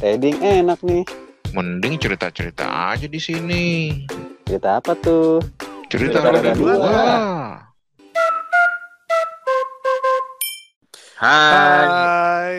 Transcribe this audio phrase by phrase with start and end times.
[0.00, 1.04] Trading enak nih.
[1.52, 2.64] Mending cerita-cerita
[2.96, 3.64] aja di sini.
[4.48, 5.44] Cerita apa tuh?
[5.92, 6.72] Cerita Cerita roda dua.
[6.72, 7.04] dua.
[11.20, 12.56] Hai, Hai.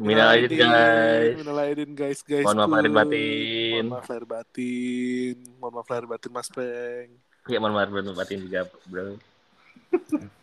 [0.00, 1.34] minal aidin guys.
[1.36, 2.48] Minal aidin guys, guys.
[2.48, 3.84] Mohon maaf lahir batin.
[3.84, 5.36] Mohon maaf lahir batin.
[5.60, 7.08] Mohon maaf lahir batin Mas Peng.
[7.52, 9.20] Ya mohon maaf lahir batin juga, bro.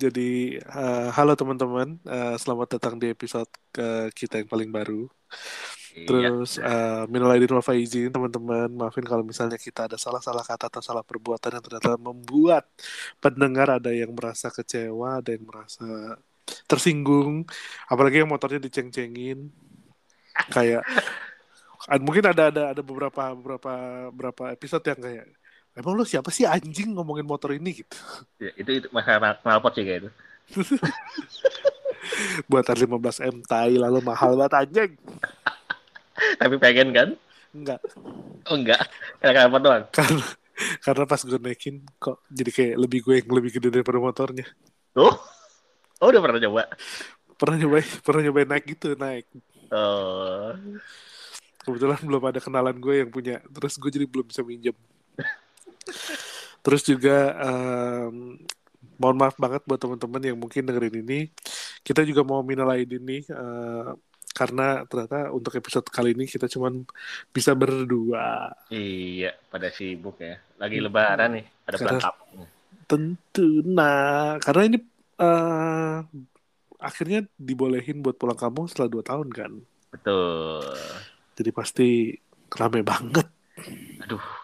[0.00, 2.00] Jadi, eh, halo teman-teman.
[2.08, 5.04] Eh, selamat datang di episode ke kita yang paling baru.
[5.92, 6.06] Iya.
[6.08, 8.72] Terus, eh, minal aidin wal faizin teman-teman.
[8.72, 12.64] Maafin kalau misalnya kita ada salah-salah kata atau salah perbuatan yang ternyata membuat
[13.20, 16.16] pendengar ada yang merasa kecewa, ada yang merasa
[16.64, 17.44] tersinggung.
[17.84, 19.52] Apalagi yang motornya diceng-cengin.
[20.48, 20.80] Kayak
[22.00, 23.72] mungkin ada ada ada beberapa beberapa
[24.08, 25.26] beberapa episode yang kayak
[25.74, 27.96] Emang lu siapa sih anjing ngomongin motor ini gitu.
[28.42, 30.10] Ya, itu itu masalah knalpot sih kayak itu.
[32.50, 34.92] Buatan 15M tai lalu mahal banget anjing.
[36.36, 37.08] Tapi pengen kan?
[37.54, 37.80] Enggak.
[38.50, 38.82] Oh enggak.
[39.22, 39.84] Kayak knalpot doang.
[39.94, 40.24] Karena
[40.84, 44.46] karena pas gue naikin kok jadi kayak lebih gue yang lebih gede daripada motornya.
[44.98, 45.14] Oh.
[46.00, 46.62] Oh udah pernah coba.
[47.40, 49.24] Pernah nyobain, pernah nyobain naik gitu, naik.
[49.72, 50.52] Oh.
[51.64, 53.40] Kebetulan belum ada kenalan gue yang punya.
[53.48, 54.76] Terus gue jadi belum bisa minjem.
[56.60, 58.36] Terus juga em,
[59.00, 61.20] mohon maaf banget buat teman-teman yang mungkin dengerin ini.
[61.80, 63.90] Kita juga mau minal aidin nih eh,
[64.36, 66.84] karena ternyata untuk episode kali ini kita cuman
[67.32, 68.52] bisa berdua.
[68.68, 70.36] Iya, pada sibuk ya.
[70.60, 72.44] Lagi lebaran nih, pulang kampung.
[72.84, 73.64] Tentu.
[73.64, 74.78] Nah, karena ini
[75.16, 75.98] eh,
[76.76, 79.52] akhirnya dibolehin buat pulang kampung setelah dua tahun kan.
[79.90, 80.64] Betul.
[81.40, 81.88] Jadi pasti
[82.52, 83.26] rame banget.
[84.04, 84.39] Aduh.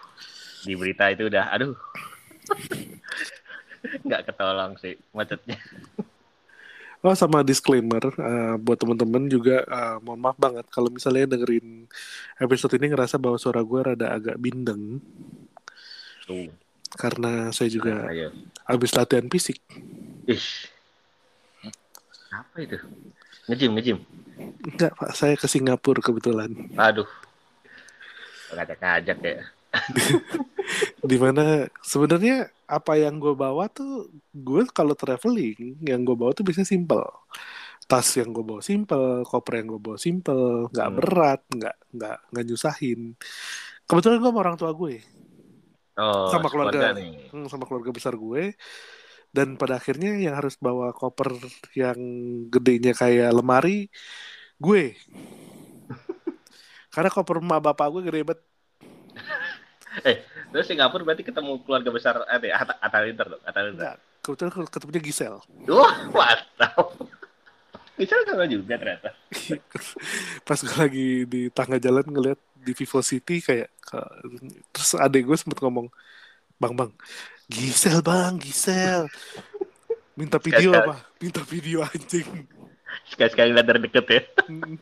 [0.66, 1.78] Di berita itu udah aduh.
[4.02, 5.54] Enggak ketolong sih macetnya.
[7.06, 11.86] Oh sama disclaimer eh, buat teman-teman juga eh, mohon maaf banget kalau misalnya dengerin
[12.42, 14.98] episode ini ngerasa bahwa suara gue rada agak bindeng
[16.26, 16.50] Tuh.
[16.98, 18.34] karena saya juga Ayo.
[18.66, 19.62] habis latihan fisik.
[20.26, 20.46] Ih.
[22.34, 22.78] Apa itu?
[23.46, 23.98] Ngejim, ngejim.
[24.66, 26.50] Enggak pak, saya ke Singapura kebetulan.
[26.74, 27.06] Aduh.
[28.50, 29.46] Ngajak-ngajak ya.
[31.06, 31.42] Di mana
[31.84, 37.04] sebenarnya apa yang gue bawa tuh gue kalau traveling yang gue bawa tuh biasanya simple.
[37.86, 40.96] Tas yang gue bawa simple, koper yang gue bawa simple, nggak Hmm.
[40.98, 43.00] berat, nggak nggak nggak nyusahin.
[43.86, 44.94] Kebetulan gue sama orang tua gue.
[45.96, 46.92] Oh, Sama keluarga.
[46.92, 47.32] nih.
[47.32, 48.52] Hmm, sama keluarga besar gue
[49.36, 51.36] dan pada akhirnya yang harus bawa koper
[51.76, 51.98] yang
[52.48, 53.92] gedenya kayak lemari
[54.56, 54.96] gue
[56.94, 58.40] karena koper emak bapak gue gede banget
[60.52, 63.80] Terus Singapura berarti ketemu keluarga besar eh Atta Atta Linter dong, Atta Linter.
[63.82, 65.34] Enggak, kebetulan ketemunya Gisel
[65.68, 66.86] Wah, mantap.
[67.96, 69.08] Bisa sama juga ternyata.
[70.48, 74.12] pas gue lagi di tangga jalan ngeliat di Vivo City kayak ke-
[74.68, 75.88] terus adek gue sempet ngomong
[76.56, 76.90] bang bang
[77.46, 79.06] Gisel bang Gisel
[80.12, 82.26] minta video apa minta video anjing
[83.06, 84.22] Sekali-sekali lihat dari deket ya.
[84.48, 84.80] Hmm.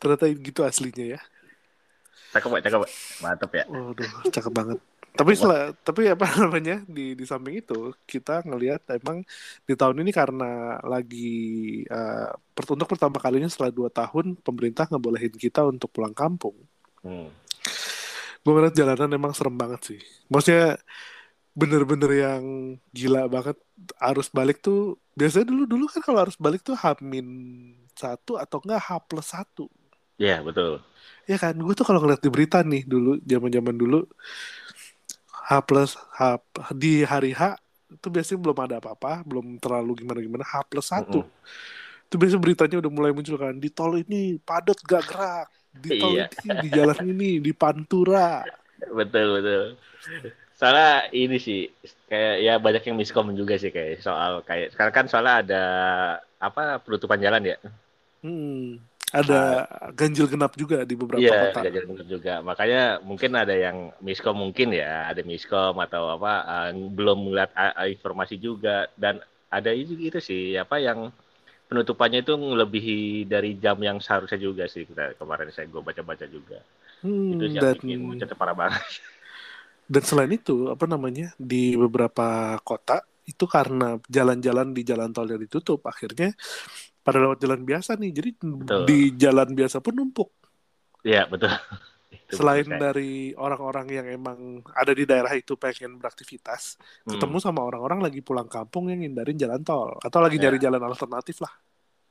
[0.00, 1.20] ternyata gitu aslinya ya
[2.34, 2.80] Cakep, Pak, cakep.
[2.84, 2.90] Pak.
[3.24, 3.64] Mantap ya.
[3.68, 4.78] Waduh, cakep banget.
[5.18, 9.26] Tapi setelah, tapi apa namanya di di samping itu kita ngelihat emang
[9.66, 11.82] di tahun ini karena lagi
[12.54, 16.54] per- untuk pertama kalinya setelah dua tahun pemerintah ngebolehin kita untuk pulang kampung.
[17.02, 17.34] Hmm.
[18.46, 20.00] Gue ngeliat jalanan emang serem banget sih.
[20.30, 20.78] Maksudnya
[21.58, 22.42] bener-bener yang
[22.94, 23.58] gila banget.
[23.98, 27.26] Arus balik tuh biasanya dulu dulu kan kalau arus balik tuh H-min
[27.98, 29.66] satu atau enggak H plus satu.
[30.18, 30.82] Iya, betul.
[31.28, 33.98] Ya kan, gue tuh kalau ngeliat di berita nih dulu, zaman-zaman dulu
[35.48, 36.20] H plus H
[36.82, 37.56] di hari H
[37.88, 41.20] itu biasanya belum ada apa-apa, belum terlalu gimana-gimana H plus satu.
[42.08, 46.14] Itu biasanya beritanya udah mulai muncul kan di tol ini padat gak gerak, di tol
[46.20, 46.24] Iya.
[46.24, 48.44] ini, di jalan ini, di Pantura.
[48.98, 49.62] Betul, betul.
[50.58, 51.60] Soalnya ini sih
[52.10, 55.62] kayak ya banyak yang miskom juga sih kayak soal kayak sekarang kan soalnya ada
[56.42, 57.56] apa penutupan jalan ya.
[58.22, 58.82] Hmm,
[59.12, 59.64] ada
[59.96, 61.64] ganjil genap juga di beberapa Iya, kota.
[61.64, 62.32] ada jalan genap juga.
[62.44, 66.32] Makanya mungkin ada yang miskom mungkin ya, ada miskom atau apa
[66.68, 69.14] eh, belum melihat eh, eh, informasi juga dan
[69.48, 71.08] ada itu gitu sih apa yang
[71.68, 72.98] penutupannya itu melebihi
[73.32, 76.58] dari jam yang seharusnya juga sih kita kemarin saya gue baca-baca juga.
[77.02, 78.00] Hmm, itu yang dan bikin
[78.40, 78.82] parah banget.
[79.88, 85.40] dan selain itu apa namanya di beberapa kota itu karena jalan-jalan di jalan tol yang
[85.40, 86.32] ditutup akhirnya
[87.08, 88.84] pada lewat jalan biasa nih jadi Betul.
[88.84, 90.28] di jalan biasa pun numpuk
[91.00, 91.48] Iya, betul.
[92.28, 97.36] Itu selain betul, dari orang-orang yang emang ada di daerah itu pengen beraktivitas Hmm, ketemu
[97.40, 100.48] sama orang-orang lagi pulang kampung yang ngindarin jalan tol atau lagi Ya.
[100.48, 101.52] nyari jalan alternatif lah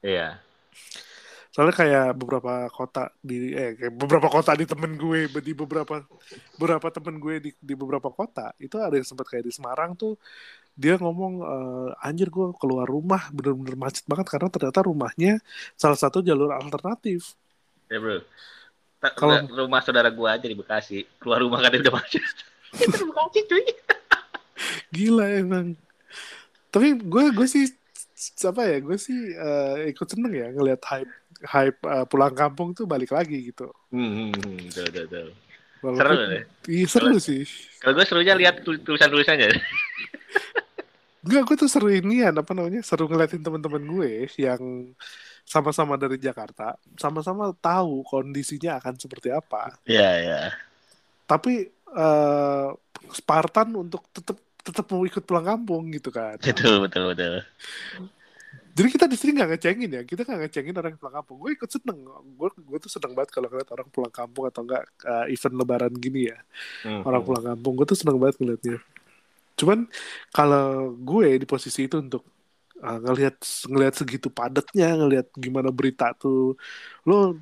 [0.01, 0.41] Iya.
[1.51, 6.03] Soalnya kayak beberapa kota di eh kayak beberapa kota di temen gue di beberapa
[6.59, 10.19] beberapa temen gue di di beberapa kota itu ada yang sempat kayak di Semarang tuh
[10.77, 15.33] dia ngomong eh, anjir gue keluar rumah bener-bener macet banget karena ternyata rumahnya
[15.73, 17.33] salah satu jalur alternatif.
[17.89, 18.21] Ya bro.
[19.01, 21.05] Kalau- rumah saudara gua aja di Bekasi.
[21.21, 22.21] Keluar rumah kan dia udah macet.
[22.81, 23.65] Itu di Bekasi cuy.
[24.95, 25.67] Gila emang.
[26.69, 27.65] Tapi gue gue sih
[28.45, 31.11] apa ya gue sih eh, ikut seneng ya ngelihat hype
[31.45, 33.69] hype eh, pulang kampung tuh balik lagi gitu.
[33.93, 35.27] Hmm, hmm, hmm, betul, betul, betul.
[35.77, 36.43] Walaupun- Seru deh.
[36.65, 37.43] Iya seru sih.
[37.77, 39.53] Kalau gue serunya lihat tul- tulisan-tulisannya.
[41.27, 44.95] Enggak, gue tuh seru ini ya, apa namanya, seru ngeliatin teman-teman gue yang
[45.43, 49.75] sama-sama dari Jakarta, sama-sama tahu kondisinya akan seperti apa.
[49.83, 50.39] Iya, iya.
[51.27, 52.67] Tapi eh
[53.11, 56.35] Spartan untuk tetap tetap mau ikut pulang kampung gitu kan.
[56.39, 57.39] Betul, betul, betul.
[58.77, 61.37] Jadi kita di sini nggak ngecengin ya, kita nggak ngecengin orang yang pulang kampung.
[61.41, 61.99] Gue ikut seneng,
[62.37, 65.93] gue gue tuh seneng banget kalau ngeliat orang pulang kampung atau enggak eh, event Lebaran
[65.97, 66.37] gini ya.
[66.85, 67.27] Hmm, orang hmm.
[67.27, 68.77] pulang kampung gue tuh seneng banget ngeliatnya
[69.57, 69.89] cuman
[70.29, 72.21] kalau gue di posisi itu untuk
[72.85, 76.53] uh, ngelihat ngelihat segitu padatnya ngelihat gimana berita tuh
[77.09, 77.41] lo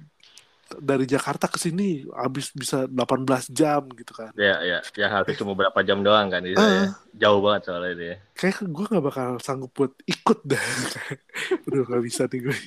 [0.78, 4.80] dari Jakarta ke sini habis bisa 18 jam gitu kan Ya, ya.
[4.96, 6.42] Yang habis cuma berapa jam doang kan.
[6.42, 6.92] Itu, ya.
[7.16, 8.16] Jauh banget soalnya dia.
[8.34, 10.60] kayak gue nggak bakal sanggup buat ikut dah
[11.68, 12.58] udah nggak bisa nih gue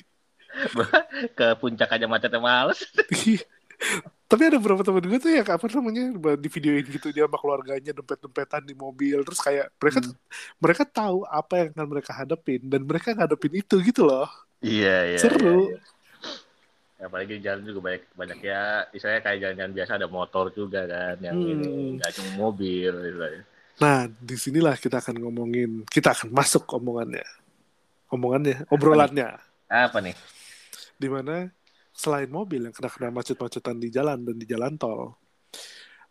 [1.37, 2.81] Ke puncak aja macetnya males.
[4.29, 6.03] tapi ada beberapa temen gue tuh yang apa namanya
[6.35, 10.17] di videoin gitu dia sama keluarganya dempet-dempetan di mobil terus kayak mereka tuh-
[10.59, 14.27] mereka tahu apa yang akan mereka hadapin dan mereka ngadepin itu gitu loh
[14.59, 15.17] Iya, iya.
[15.17, 15.79] seru iya.
[15.79, 15.81] Ya,
[16.99, 21.39] apalagi jalan juga banyak banyak ya, misalnya kayak jalan-jalan biasa ada motor juga kan, yang
[21.39, 21.51] Hmm.
[21.55, 23.23] ini nggak cuma mobil gitu.
[23.79, 27.23] Nah, di sinilah kita akan ngomongin, kita akan masuk omongannya,
[28.11, 29.39] omongannya, obrolannya,
[29.71, 30.15] Apa nih?
[30.99, 31.47] di mana
[31.95, 35.15] selain mobil yang kena-kena macet-macetan di jalan dan di jalan tol,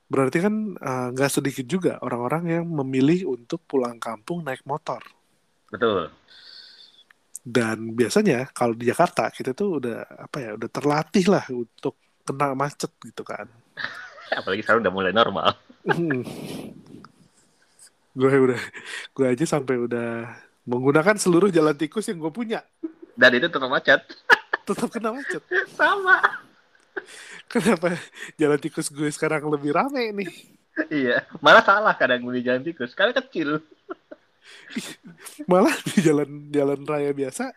[0.08, 5.04] berarti kan eh, nggak sedikit juga orang-orang yang memilih untuk pulang kampung naik motor.
[5.68, 6.08] Betul.
[7.48, 11.96] Dan biasanya kalau di Jakarta kita tuh udah apa ya, udah terlatih lah untuk
[12.28, 13.48] kena macet gitu kan.
[14.38, 15.56] Apalagi sekarang udah mulai normal.
[15.88, 16.20] Hmm.
[18.18, 18.60] gue udah,
[19.14, 20.26] gue aja sampai udah
[20.68, 22.60] menggunakan seluruh jalan tikus yang gue punya.
[23.16, 24.04] Dan itu tetap macet.
[24.68, 25.40] tetap kena macet.
[25.72, 26.20] Sama.
[27.48, 27.96] Kenapa
[28.36, 30.30] jalan tikus gue sekarang lebih rame nih?
[30.92, 31.24] Iya.
[31.40, 32.92] Malah salah kadang beli jalan tikus.
[32.92, 33.64] Karena kecil.
[35.50, 37.50] Malah di jalan jalan raya biasa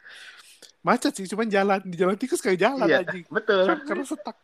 [0.82, 3.06] macet sih, cuman jalan di jalan tikus kayak jalan Iya.
[3.06, 3.20] aja.
[3.30, 3.66] Betul.
[3.86, 4.38] Karena setak.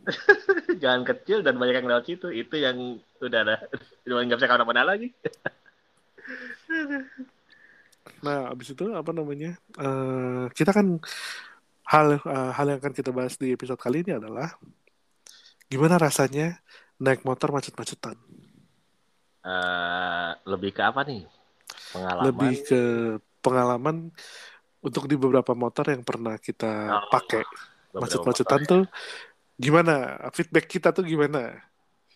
[0.82, 2.28] jalan kecil dan banyak yang lewat situ.
[2.28, 3.56] Itu yang udah ada.
[4.04, 5.08] Udah nggak bisa ke mana-mana lagi.
[8.20, 9.56] Nah, abis itu apa namanya?
[9.76, 11.00] eh, kita kan
[11.88, 14.56] hal eh, hal yang akan kita bahas di episode kali ini adalah
[15.68, 16.60] gimana rasanya
[17.00, 18.16] naik motor macet-macetan.
[19.40, 21.24] Eh, lebih ke apa nih?
[21.90, 22.24] Pengalaman.
[22.26, 22.82] Lebih ke
[23.40, 23.96] pengalaman
[24.80, 27.44] untuk di beberapa motor yang pernah kita Oh, pakai
[27.92, 28.82] macet-macetan tuh
[29.60, 30.16] gimana?
[30.32, 31.60] Feedback kita tuh gimana?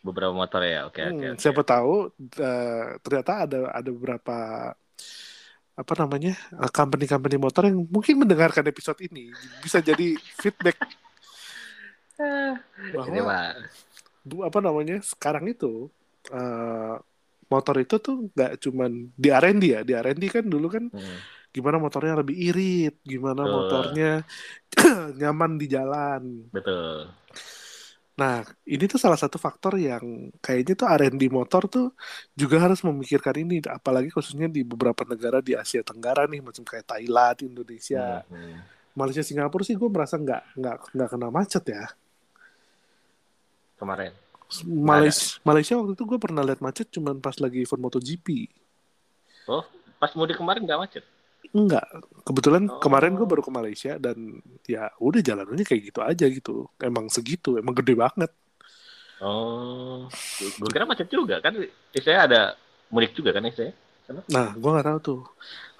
[0.04, 0.84] Beberapa motor ya.
[0.88, 1.12] Oke, oke.
[1.12, 1.40] Hmm, oke.
[1.40, 4.36] siapa tahu eh, ternyata ada ada beberapa
[5.74, 10.78] apa namanya eh, company-company motor yang mungkin mendengarkan episode ini bisa jadi feedback
[12.94, 13.34] bahwa
[14.22, 15.90] bu- apa namanya sekarang itu
[16.30, 16.94] eh,
[17.48, 21.18] motor itu tuh nggak cuman di R&D ya di R&D kan dulu kan hmm,
[21.54, 23.54] gimana motornya lebih irit gimana Betul.
[23.54, 24.10] motornya
[25.20, 27.08] nyaman di jalan betul.
[28.14, 31.86] Nah, ini tuh salah satu faktor yang kayaknya tuh R&D motor tuh
[32.38, 36.86] juga harus memikirkan ini, apalagi khususnya di beberapa negara di Asia Tenggara nih, macam kayak
[36.86, 38.58] Thailand, Indonesia, Hmm, hmm.
[38.94, 41.84] Malaysia, Singapura sih gue merasa nggak nggak nggak kena macet ya.
[43.74, 44.14] Kemarin.
[44.62, 48.28] Malaysia, Malaysia waktu itu gue pernah lihat macet cuman pas lagi event MotoGP.
[49.98, 51.04] Pas mudik kemarin nggak macet.
[51.54, 51.86] Enggak,
[52.26, 52.80] kebetulan Oh.
[52.82, 56.54] kemarin gue baru ke Malaysia dan ya udah jalanannya kayak gitu aja gitu.
[56.82, 58.30] Emang segitu, emang gede banget.
[59.22, 61.54] Oh, gue kira macet juga kan.
[61.94, 62.40] Istilahnya ada
[62.90, 63.76] mudik juga kan istilahnya.
[64.28, 65.20] Nah, gue nggak tahu tuh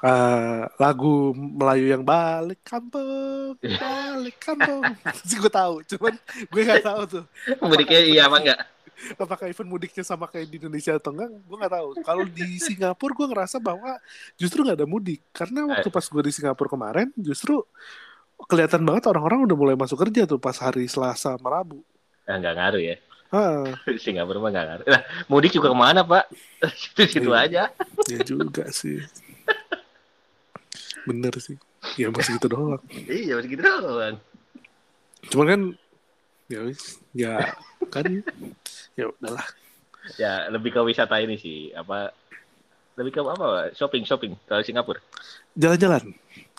[0.04, 4.84] Eh, lagu Melayu yang balik kampung, balik kampung.
[5.24, 6.12] sih gue tahu, cuman
[6.52, 7.24] gue nggak tahu tuh
[7.64, 8.60] Mudiknya iya apa enggak?
[9.16, 11.32] apakah event mudiknya sama kayak di Indonesia atau enggak.
[11.48, 11.88] Gue nggak tahu.
[12.04, 13.96] Kalau di Singapura gue ngerasa bahwa
[14.36, 17.64] justru nggak ada mudik karena waktu pas gue di Singapura kemarin justru
[18.44, 21.80] kelihatan banget orang-orang udah mulai masuk kerja tuh pas hari Selasa sama Rabu.
[22.28, 22.96] Ah, nggak ngaruh ya.
[23.34, 23.66] Ah,
[23.98, 24.86] Singapura mah nggak ngaruh.
[24.86, 26.30] Nah, mudik juga ke mana pak?
[26.78, 27.42] Situ-situ Iya.
[27.42, 27.62] aja.
[28.06, 29.02] ya juga sih.
[31.04, 31.58] Bener sih.
[31.96, 32.80] Ya masih gitu doang.
[33.04, 34.16] Iya, masih gitu doang.
[35.28, 35.60] Cuman kan
[36.46, 36.60] ya
[37.12, 37.32] ya
[37.90, 38.04] kan
[38.94, 39.46] ya udahlah.
[40.14, 42.12] Ya lebih ke wisata ini sih apa
[42.94, 45.00] lebih ke apa shopping shopping kalau Singapura.
[45.54, 46.12] Jalan-jalan,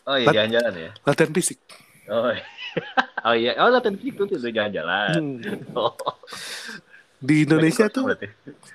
[0.03, 0.91] Oh iya jalan-jalan ya.
[1.03, 1.58] latihan fisik.
[2.05, 2.44] Oh iya.
[3.25, 5.41] Oh iya, oh latihan fisik tuh jalan-jalan.
[5.41, 5.41] Hmm.
[5.77, 5.94] Oh.
[7.17, 8.27] Di Indonesia tuh Berarti.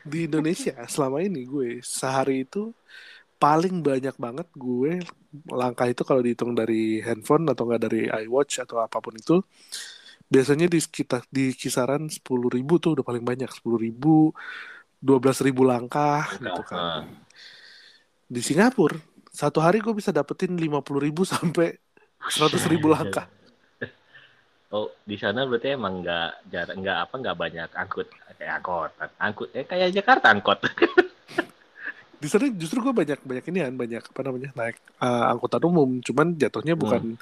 [0.02, 2.74] di Indonesia selama ini gue sehari itu
[3.38, 4.98] paling banyak banget gue
[5.46, 9.38] langkah itu kalau dihitung dari handphone atau enggak dari iWatch atau apa pun itu
[10.26, 14.34] biasanya di sekitar di kisaran 10.000 ribu tuh udah paling banyak 10.000 ribu
[14.98, 17.02] 12.000 ribu langkah gitu kan Ah.
[18.26, 18.98] di Singapura
[19.30, 20.66] satu hari gue bisa dapetin 50.000
[21.00, 21.78] ribu sampai
[22.20, 23.30] 100.000 ribu langkah
[24.70, 28.06] Oh, di sana berarti emang nggak jarang nggak apa nggak banyak angkut
[28.38, 28.90] kayak angkot
[29.26, 30.58] angkut eh kayak Jakarta angkot.
[32.20, 35.88] di sana justru gue banyak banyak ini kan banyak apa namanya naik eh, angkutan umum.
[36.04, 37.16] Cuman jatuhnya bukan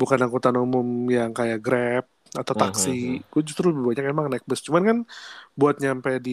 [0.00, 3.24] bukan angkutan umum yang kayak Grab atau Hmm, taksi.
[3.32, 4.60] gue justru lebih banyak emang naik bus.
[4.66, 4.98] Cuman kan
[5.58, 6.32] buat nyampe di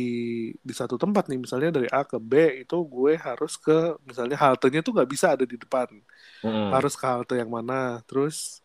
[0.68, 2.34] di satu tempat nih misalnya dari A ke B
[2.65, 5.89] itu gue harus ke misalnya haltenya tuh nggak bisa ada di depan.
[6.41, 6.72] Hmm.
[6.74, 8.01] harus ke halte yang mana.
[8.10, 8.62] Terus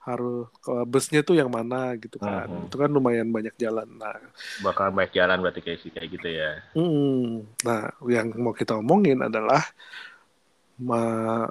[0.00, 0.48] harus
[0.88, 2.64] busnya tuh yang mana gitu kan Hmm.
[2.66, 4.16] itu kan lumayan banyak jalan nah
[4.64, 6.50] bakal baik jalan berarti kayak kayak gitu ya.
[6.72, 9.60] Mm, Nah, yang mau kita omongin adalah
[10.80, 11.50] ma-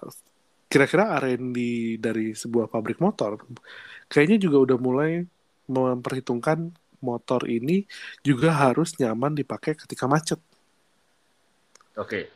[0.66, 1.58] kira-kira R&D
[1.98, 3.42] dari sebuah pabrik motor
[4.06, 5.12] kayaknya juga udah mulai
[5.66, 7.86] memperhitungkan motor ini
[8.22, 10.38] juga harus nyaman dipakai ketika macet.
[11.98, 12.30] Oke,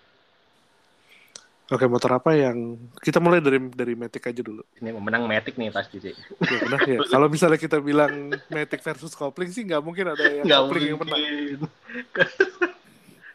[1.66, 4.62] Oke, motor apa yang kita mulai dari dari Matic aja dulu.
[4.78, 6.12] ini menang Matic nih pasti sih.
[6.12, 7.00] Ya, benar ya.
[7.08, 8.12] Kalau misalnya kita bilang
[8.52, 11.20] Matic versus kopling sih nggak mungkin ada yang Nggak kopling yang menang.
[11.20, 11.60] mungkin.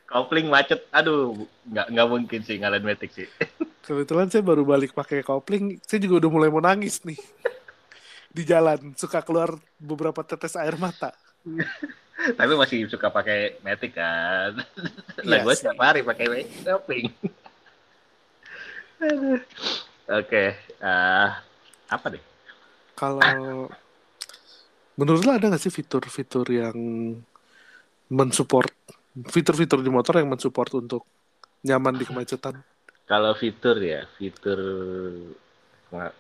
[0.09, 1.37] Kopling macet, aduh
[1.69, 3.29] nggak nggak mungkin sih ngalahin Matic sih.
[3.85, 7.21] Kebetulan saya baru balik pakai kopling, saya juga udah mulai mau nangis nih.
[8.29, 11.13] Di jalan, suka keluar beberapa tetes air mata.
[12.37, 14.57] Tapi masih suka pakai Matic kan.
[15.21, 15.61] Iya Lah gue sih.
[15.65, 17.13] setiap hari pakai Matic
[18.99, 19.15] shopping.
[19.15, 19.41] Aduh.
[20.09, 20.45] Oke,
[20.81, 21.29] eh,
[21.89, 22.23] apa deh?
[22.97, 23.23] Kalau
[24.99, 26.75] menurut lo ada nggak sih fitur-fitur yang
[28.09, 28.73] mensupport
[29.29, 31.05] fitur-fitur di motor yang mensupport untuk
[31.63, 32.59] nyaman di kemacetan?
[33.05, 34.59] Kalau fitur ya, fitur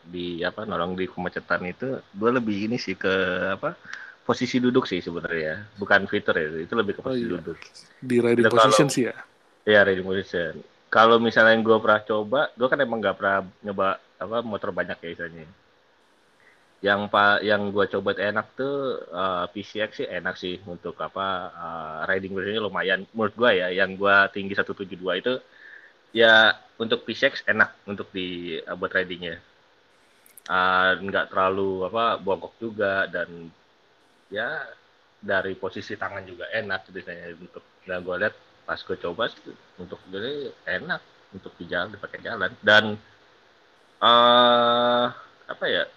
[0.09, 3.13] di apa nolong di kemacetan itu, gue lebih ini sih ke
[3.53, 3.77] apa
[4.25, 7.33] posisi duduk sih sebenarnya, bukan fitur ya, itu lebih ke Oh, posisi iya.
[7.41, 7.57] duduk.
[8.05, 9.17] Di riding kalau- position sih ya.
[9.65, 10.61] Ya riding position.
[10.89, 13.87] Kalau misalnya yang gue pernah coba, gue kan emang nggak pernah nyoba
[14.25, 15.47] apa motor banyak ya istilahnya.
[16.79, 18.75] Yang pak, yang gue coba enak tuh
[19.11, 23.01] eh, PCX sih enak sih untuk apa eh, riding positionnya lumayan.
[23.13, 25.35] Menurut gue ya, yang gue tinggi 172 itu
[26.17, 29.37] ya untuk PCX enak untuk di eh, buat ridingnya.
[31.05, 33.29] Nggak terlalu apa bongkok juga dan
[34.33, 34.65] ya
[35.21, 38.35] dari posisi tangan juga enak saya untuk dan gue lihat
[38.69, 39.33] pas gue coba
[39.81, 41.01] untuk jadi enak
[41.33, 43.01] untuk di jalan dipakai jalan dan
[43.99, 45.07] eh
[45.49, 45.89] apa ya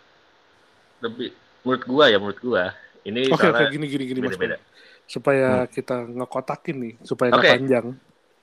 [1.03, 1.35] lebih
[1.67, 2.63] menurut gua ya menurut gua
[3.03, 4.33] ini Oke, oke soalnya gini gini gini Mas.
[4.33, 4.55] beda-beda.
[4.55, 4.63] Bang.
[5.11, 7.49] Supaya kita ngekotakin nih, supaya Oke.
[7.51, 7.85] panjang.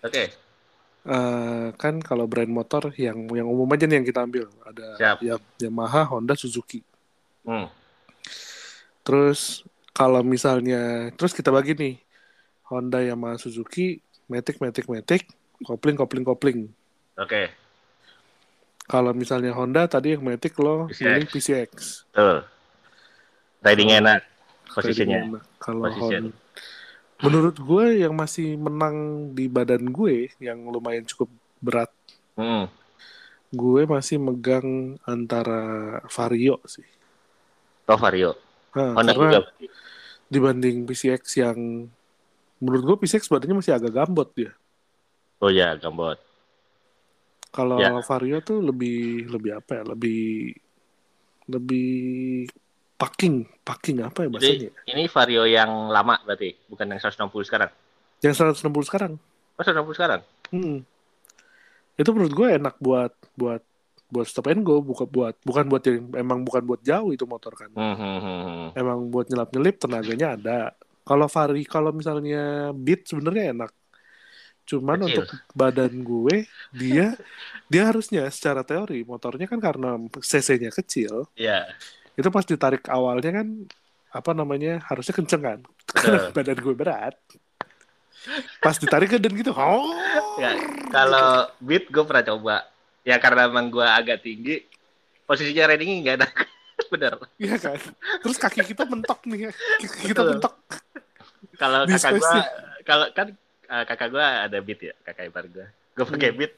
[0.04, 0.24] Oke,
[1.08, 5.16] Eh, kan kalau brand motor yang yang umum aja nih yang kita ambil ada Siap.
[5.24, 6.84] ya, Yamaha, Honda, Suzuki.
[7.48, 7.64] hmm,
[9.00, 9.64] Terus
[9.96, 11.94] kalau misalnya terus kita bagi nih
[12.68, 15.22] Honda, Yamaha, Suzuki, Matic, Matic, Matic,
[15.60, 16.60] kopling, kopling, kopling.
[17.16, 17.42] oke,
[18.84, 20.96] Kalau misalnya Honda tadi yang Matic lo PCX.
[20.96, 21.70] pilih PCX.
[22.08, 22.36] betul.
[23.58, 23.98] Riding Oh.
[23.98, 24.20] enak
[24.70, 25.18] posisinya.
[25.58, 25.82] Kalau.
[25.90, 26.30] Honda,
[27.18, 28.96] menurut gue yang masih menang
[29.32, 31.90] di badan gue yang lumayan cukup berat,
[32.32, 32.70] Hmm,
[33.50, 35.60] gue masih megang antara
[36.06, 36.86] Vario sih.
[37.82, 38.36] toh Vario.
[38.70, 39.40] Hah, Honda karena juga.
[40.28, 41.88] dibanding PCX yang
[42.58, 44.52] menurut gue PCX badannya masih agak gambot dia.
[45.38, 46.18] Oh ya, gambot.
[47.48, 47.94] Kalau Ya.
[48.04, 49.82] Vario tuh lebih lebih apa ya?
[49.86, 50.52] Lebih
[51.48, 51.90] lebih
[52.98, 54.68] packing, packing apa ya bahasanya?
[54.68, 57.70] Jadi ini Vario yang lama berarti, bukan yang 160 sekarang.
[58.20, 59.12] Yang 160 sekarang.
[59.56, 60.20] Oh, 160 sekarang.
[60.50, 60.82] Hmm.
[61.94, 63.62] Itu menurut gue enak buat buat
[64.08, 67.52] buat stop and go, bukan buat bukan buat yang emang bukan buat jauh itu motor
[67.54, 67.70] kan.
[67.72, 68.66] Hmm, hmm.
[68.76, 70.60] Emang buat nyelap nyelip tenaganya ada.
[71.08, 73.72] Kalau Vari kalau misalnya Beat sebenarnya enak.
[74.68, 75.24] Cuman Kecil.
[75.24, 76.44] untuk badan gue
[76.76, 77.16] dia
[77.72, 81.72] dia harusnya secara teori motornya kan karena cc-nya kecil, Iya,
[82.20, 83.48] itu pas ditarik awalnya kan
[84.12, 85.58] apa namanya harusnya kenceng kan.
[85.88, 86.20] betul.
[86.36, 87.16] badan gue berat.
[88.60, 89.88] Pas ditarik dan gitu, oh.
[90.36, 90.52] Ya,
[90.92, 92.56] kalau beat gue pernah coba.
[93.08, 94.68] Ya karena emang gue agak tinggi,
[95.24, 96.32] posisinya ridingnya nggak enak.
[96.88, 97.12] Bener.
[97.36, 97.78] Iya kan?
[98.20, 99.52] Terus kaki kita mentok nih.
[99.78, 100.30] Kaki kita Betul.
[100.34, 100.54] mentok.
[101.54, 102.46] Kalau kakak gua, spesifik.
[102.82, 103.26] kalau kan
[103.68, 105.66] eh, kakak gua ada beat ya, kakak ipar gua.
[105.92, 106.38] Gua pakai Hmm.
[106.38, 106.52] beat,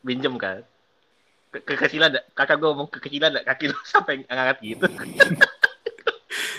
[0.00, 0.60] pinjem kan.
[1.48, 4.86] Ke kekecilan kakak gua ngomong kekecilan kaki lu sampai ngangkat gitu.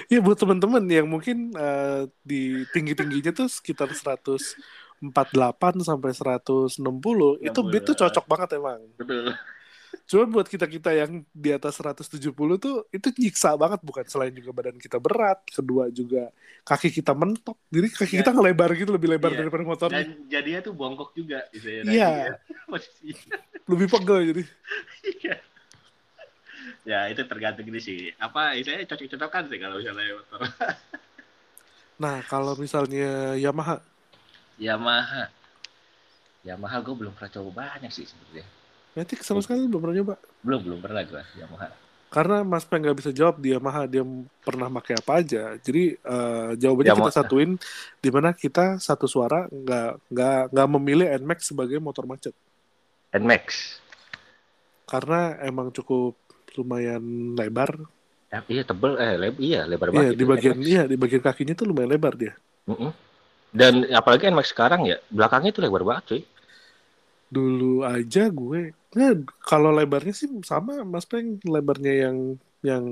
[0.07, 5.03] Iya buat teman-teman yang mungkin eh, di tinggi-tingginya tuh sekitar 148
[5.83, 6.79] sampai 160
[7.43, 8.79] itu beat tuh cocok banget emang.
[8.95, 9.35] Betul.
[10.07, 14.79] Cuma buat kita-kita yang di atas 170 tuh itu nyiksa banget bukan selain juga badan
[14.79, 16.31] kita berat, kedua juga
[16.63, 17.59] kaki kita mentok.
[17.67, 18.19] Jadi kaki Iya.
[18.23, 19.39] kita ngelebar gitu lebih lebar Iya.
[19.43, 19.89] daripada motor.
[19.91, 21.81] Dan jadinya tuh bongkok juga gitu ya.
[21.83, 22.11] Iya.
[22.71, 23.37] Posisinya.
[23.67, 24.43] Lebih pegel jadi.
[25.03, 25.35] Iya.
[26.87, 28.11] ya itu tergantung ini sih.
[28.15, 30.39] Apa istilahnya cocok-cocokan sih kalau misalnya motor.
[31.97, 33.81] Nah, kalau misalnya Yamaha
[34.61, 35.29] Yamaha.
[36.45, 38.45] Yamaha gue belum pernah coba banyak sih sebenarnya.
[38.97, 40.15] Matic sama sekali belum pernah nyoba.
[40.41, 41.69] Belum belum pernah gue Yamaha.
[42.07, 44.01] Karena Mas Peng nggak bisa jawab di Yamaha dia
[44.41, 45.53] pernah pakai apa aja.
[45.59, 47.05] Jadi eh, jawabannya Yamaha.
[47.05, 47.51] kita satuin
[47.99, 52.33] di mana kita satu suara nggak nggak nggak memilih NMAX sebagai motor macet
[53.13, 53.45] Nmax.
[54.85, 56.15] karena emang cukup
[56.55, 57.03] lumayan
[57.35, 57.75] lebar.
[58.27, 60.13] Ya, iya tebel eh leb, iya lebar Iya banget.
[60.13, 60.65] di itu bagian NMAX.
[60.65, 62.33] iya di bagian kakinya tuh lumayan lebar dia.
[62.65, 62.91] Mm-mm.
[63.51, 66.21] Dan apalagi Nmax sekarang ya belakangnya itu lebar banget cuy.
[67.27, 72.17] Dulu aja gue nah, kalau lebarnya sih sama Mas Peng lebarnya yang
[72.65, 72.85] yang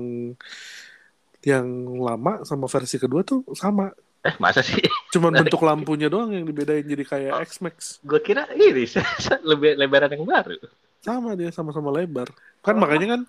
[1.46, 1.66] yang
[2.02, 3.94] lama sama versi kedua tuh sama.
[4.26, 4.82] Eh masa sih?
[5.14, 8.02] Cuman bentuk lampunya doang yang dibedain jadi kayak X-Max.
[8.02, 8.82] Gue kira ini
[9.50, 10.58] lebih lebaran yang baru.
[11.06, 12.26] sama dia sama-sama lebar
[12.66, 13.20] kan makanya kan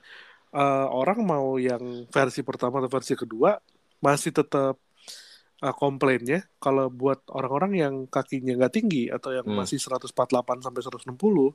[0.57, 3.61] eh, orang mau yang versi pertama atau versi kedua
[4.01, 4.81] masih tetap
[5.57, 9.57] eh, komplainnya kalau buat orang-orang yang kakinya nggak tinggi atau yang Hmm.
[9.57, 11.53] masih 148 sampai 160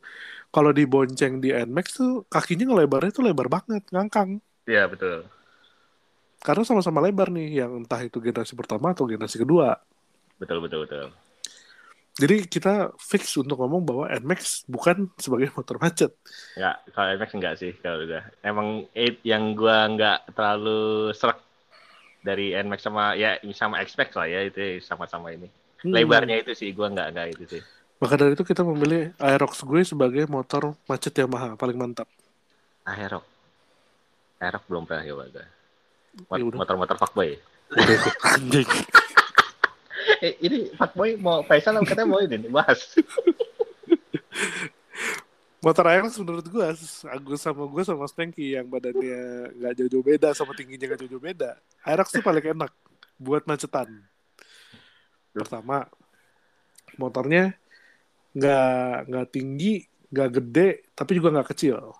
[0.50, 5.26] kalau dibonceng di Nmax tuh kakinya ngelebarnya tuh lebar banget ngangkang Iya betul.
[6.42, 9.78] karena sama-sama lebar nih yang entah itu generasi pertama atau generasi kedua
[10.38, 11.06] Betul betul betul.
[12.12, 16.10] jadi kita fix untuk ngomong bahwa Nmax bukan sebagai motor macet
[16.54, 18.22] Enggak, kalau Nmax enggak sih kalau udah.
[18.42, 20.80] Emang it yang gua enggak terlalu
[21.14, 21.38] serak
[22.22, 25.50] dari Nmax sama ya sama X-Max lah ya itu sama-sama ini.
[25.82, 25.92] Hmm.
[25.92, 27.62] Lebarnya itu sih gua enggak enggak itu sih.
[28.02, 32.10] Maka dari itu kita memilih Aerox gue sebagai motor macet Yamaha paling mantap.
[32.82, 33.22] Aerox.
[34.42, 36.58] Aerox belum pernah coba Ya udah.
[36.58, 37.38] Motor-motor fuckboy.
[37.70, 37.98] Udah,
[38.34, 38.66] anjing.
[40.18, 42.82] Eh, ini fuckboy mau Faisal katanya mau ini bahas.
[45.62, 46.66] Motor Aerox menurut gue,
[47.06, 51.54] Agus sama gue sama Spanky yang badannya nggak jauh-jauh beda sama tingginya nggak jauh-jauh beda.
[51.86, 52.74] Aerox tuh paling enak
[53.14, 54.02] buat macetan.
[55.30, 55.86] Pertama,
[56.98, 57.54] motornya
[58.34, 61.94] nggak nggak tinggi, nggak gede, tapi juga nggak kecil.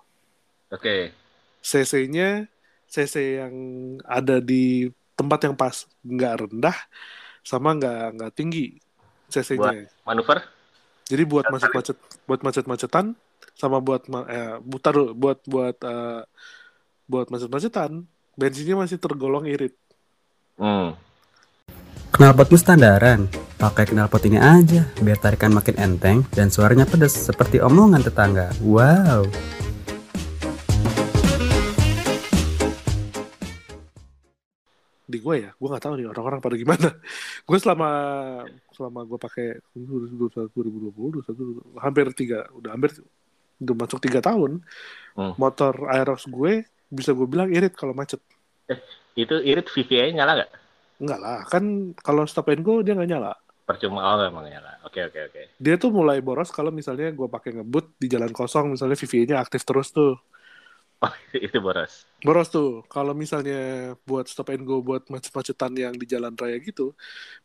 [0.75, 1.15] Oke.
[1.63, 2.51] CC-nya
[2.91, 3.55] CC yang
[4.03, 6.75] ada di tempat yang pas, nggak rendah,
[7.47, 8.75] sama nggak nggak tinggi
[9.31, 9.87] CC-nya.
[10.03, 10.43] Manuver?
[11.07, 11.97] Jadi buat macet-macet,
[12.27, 13.15] buat macet-macetan,
[13.57, 16.23] sama buat ma- eh, butar buat buat eh,
[17.07, 19.77] buat macet-macetan, bensinnya masih tergolong irit.
[20.57, 20.97] Hmm.
[22.13, 23.25] Knalpotmu standaran,
[23.57, 28.53] pakai knalpot ini aja biar tarikan makin enteng dan suaranya pedas seperti omongan tetangga.
[28.61, 29.25] Wow.
[35.09, 36.89] Di gue ya, gue nggak tahu nih orang-orang pada gimana.
[37.49, 37.91] gue selama
[38.77, 42.93] selama gue pakai 2020, 2021, hampir tiga, udah hampir
[43.63, 44.61] udah masuk tiga tahun,
[45.13, 45.37] Hmm.
[45.37, 48.21] motor Aerox gue bisa gue bilang irit kalau macet.
[49.13, 50.51] Itu irit VVA nyala nggak?
[51.05, 53.33] Enggak lah, kan kalau stop and go dia nggak nyala.
[53.69, 54.73] Percuma oh nggak emang nyala.
[54.89, 55.43] Oke oke oke.
[55.61, 59.63] Dia tuh mulai boros kalau misalnya gue pakai ngebut di jalan kosong, misalnya VVA-nya aktif
[59.69, 60.17] terus tuh.
[61.03, 62.07] Oh, itu boros.
[62.23, 62.87] Boros tuh.
[62.87, 66.95] Kalau misalnya buat stop and go, buat macet-macetan yang di jalan raya gitu,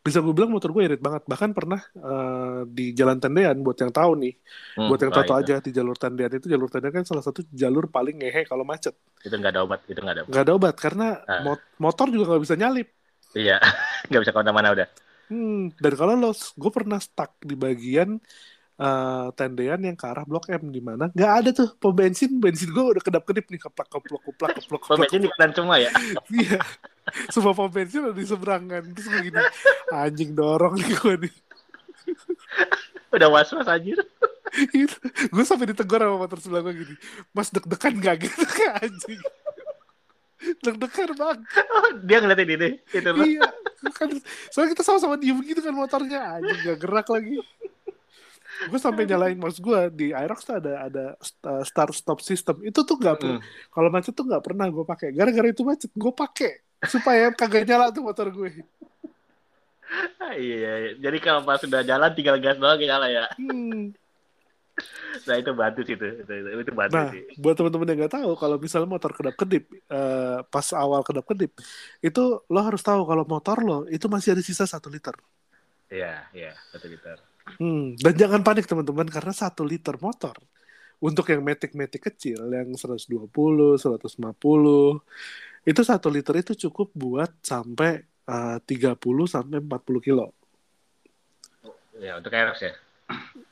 [0.05, 1.25] bisa gue bilang motor gue irit banget.
[1.25, 4.33] Bahkan pernah eh, di jalan tendean, buat yang tahu nih,
[4.77, 5.33] Hmm, buat yang nah, tahu itu.
[5.41, 8.93] aja di jalur tendean itu, jalur tendean kan salah satu jalur paling ngehe kalau macet.
[9.25, 9.81] Itu nggak ada obat.
[9.89, 10.21] Itu nggak ada.
[10.21, 10.29] Obat.
[10.29, 11.41] Nggak ada obat, karena Ah.
[11.41, 12.87] mot- motor juga nggak bisa nyalip.
[13.33, 13.57] Iya.
[14.13, 14.87] nggak bisa ke mana-mana udah.
[15.27, 18.21] Hmm, dan kalau lo, gue pernah stuck di bagian
[18.77, 22.69] eh, tendean yang ke arah Blok M di mana nggak ada tuh pom bensin, bensin
[22.69, 24.97] gue udah kedap-kedip nih keplak keplok keplak keplok keplok.
[25.01, 25.91] Pembensin di kanan semua ya.
[26.37, 26.61] Iya.
[27.33, 28.83] Semua pom bensin ada di seberangan.
[28.93, 29.41] Terus gue gini,
[29.89, 31.33] anjing dorong nih gue nih.
[33.13, 33.99] Udah was-was anjir.
[35.33, 36.95] gue sampai ditegur sama motor sebelah gue gini.
[37.31, 39.21] Mas deg-degan gak gitu kayak anjing.
[40.63, 41.39] Deg-degan bang.
[42.03, 42.69] Dia ngeliatin ini.
[42.91, 43.25] Itu loh.
[43.25, 43.47] iya.
[43.93, 44.09] Kan,
[44.51, 46.39] soalnya kita sama-sama diem gitu kan motornya.
[46.39, 47.37] Anjing gak gerak lagi.
[48.65, 52.81] Gue sampai nyalain mouse gue di Aerox tuh ada ada st- start stop system itu
[52.81, 53.39] tuh nggak Mm.
[53.69, 56.51] kalau macet tuh nggak pernah gue pakai gara-gara itu macet gue pakai
[56.85, 58.65] supaya kagak nyala tuh motor gue
[60.19, 60.91] Ah, iya, iya.
[60.99, 63.23] jadi kalau pas sudah jalan tinggal gas doang ya nyala ya.
[63.39, 63.95] Hmm.
[65.23, 67.23] Nah itu bantu sih itu, itu, itu, itu bantu Nah, sih.
[67.39, 71.55] buat teman-teman yang nggak tahu, kalau misalnya motor kedap-kedip, eh, pas awal kedap-kedip,
[72.03, 75.15] itu lo harus tahu kalau motor lo itu masih ada sisa satu liter.
[75.87, 77.15] Iya, iya, satu liter.
[77.55, 80.35] Hmm, dan jangan panik teman-teman karena satu liter motor
[80.99, 83.29] untuk yang metik-metik kecil yang 120,
[83.79, 84.99] 150
[85.67, 90.35] itu satu liter itu cukup buat sampai eh, 30 sampai 40 kilo.
[91.97, 92.73] Ya untuk Aerox ya.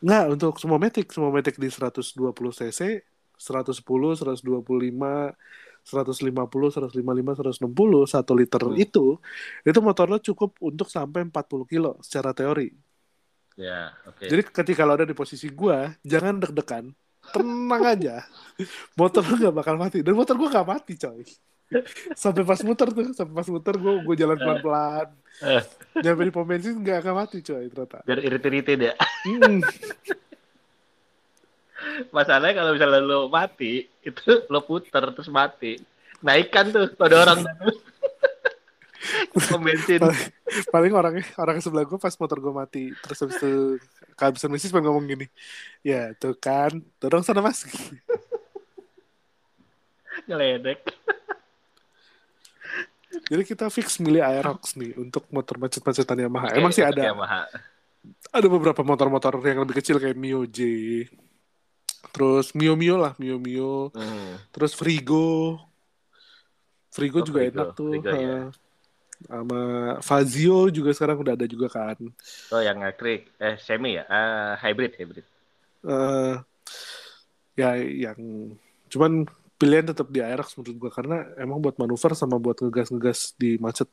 [0.03, 3.01] Nggak, untuk semua metik, semua metik di 120 cc,
[3.39, 5.33] 110, 125,
[5.85, 8.77] 150, 155, 160, 1 liter Hmm.
[8.77, 9.05] itu,
[9.65, 12.73] itu motor lo cukup untuk sampai 40 kilo secara teori.
[13.55, 14.27] Ya, oke.
[14.27, 16.91] Jadi ketika lo ada di posisi gua, jangan deg-degan,
[17.31, 18.15] tenang aja.
[18.99, 20.03] Motor lo gak bakal mati.
[20.03, 21.23] Dan motor gua gak mati, coy.
[22.13, 25.07] Sampai pas muter tuh, sampai pas muter gua gua jalan pelan-pelan.
[26.03, 28.03] Nyampe di pom bensin gak akan mati, coy, ternyata.
[28.03, 28.93] Biar irit-iritin ya.
[29.25, 29.63] Hmm.
[32.15, 35.79] Masalahnya kalau misalnya lo mati, itu lo puter terus mati.
[36.19, 37.39] Naikkan tuh ada orang
[39.49, 39.99] Pom bensin.
[40.69, 43.77] paling orangnya orang sebelah gue pas motor gue mati terus habis itu
[44.13, 45.27] kehabisan mesin pengen ngomong gini
[45.81, 47.65] ya tuh kan dorong sana mas
[50.25, 50.79] Ngeledek.
[53.25, 57.47] jadi kita fix milih Aerox nih untuk motor macet-macetan Yamaha emang sih ada Yamaha.
[58.29, 60.59] ada beberapa motor-motor yang lebih kecil kayak Mio J
[62.11, 64.35] terus Mio Mio lah Mio Mio Hmm.
[64.51, 65.59] terus Frigo
[66.89, 67.51] Frigo Oh, juga Frigo.
[67.55, 68.39] enak tuh Frigo, ya.
[69.23, 69.59] Sama
[70.03, 71.97] Fazio juga sekarang udah ada juga kan.
[72.53, 75.25] Oh yang elektrik, eh semi ya, Ah, hybrid hybrid.
[75.85, 76.35] eh
[77.55, 78.19] ya yang
[78.91, 79.23] cuman
[79.55, 80.91] pilihan tetap di Aerox menurut gua.
[80.91, 83.87] Karena emang buat manuver sama buat ngegas-ngegas di macet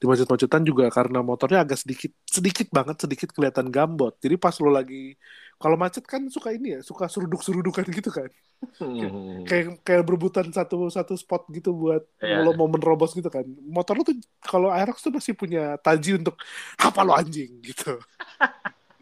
[0.00, 4.14] di macet-macetan juga karena motornya agak sedikit sedikit banget sedikit kelihatan gambot.
[4.18, 5.14] Jadi pas lo lagi
[5.60, 8.30] kalau macet kan suka ini ya suka seruduk-serudukan gitu kan
[8.76, 9.40] Hmm.
[9.48, 12.44] kayak kayak berebutan satu satu spot gitu buat Iya.
[12.44, 16.36] lo mau menerobos gitu kan motor lo tuh kalau Aerox tuh masih punya taji untuk
[16.76, 17.96] apa lo anjing gitu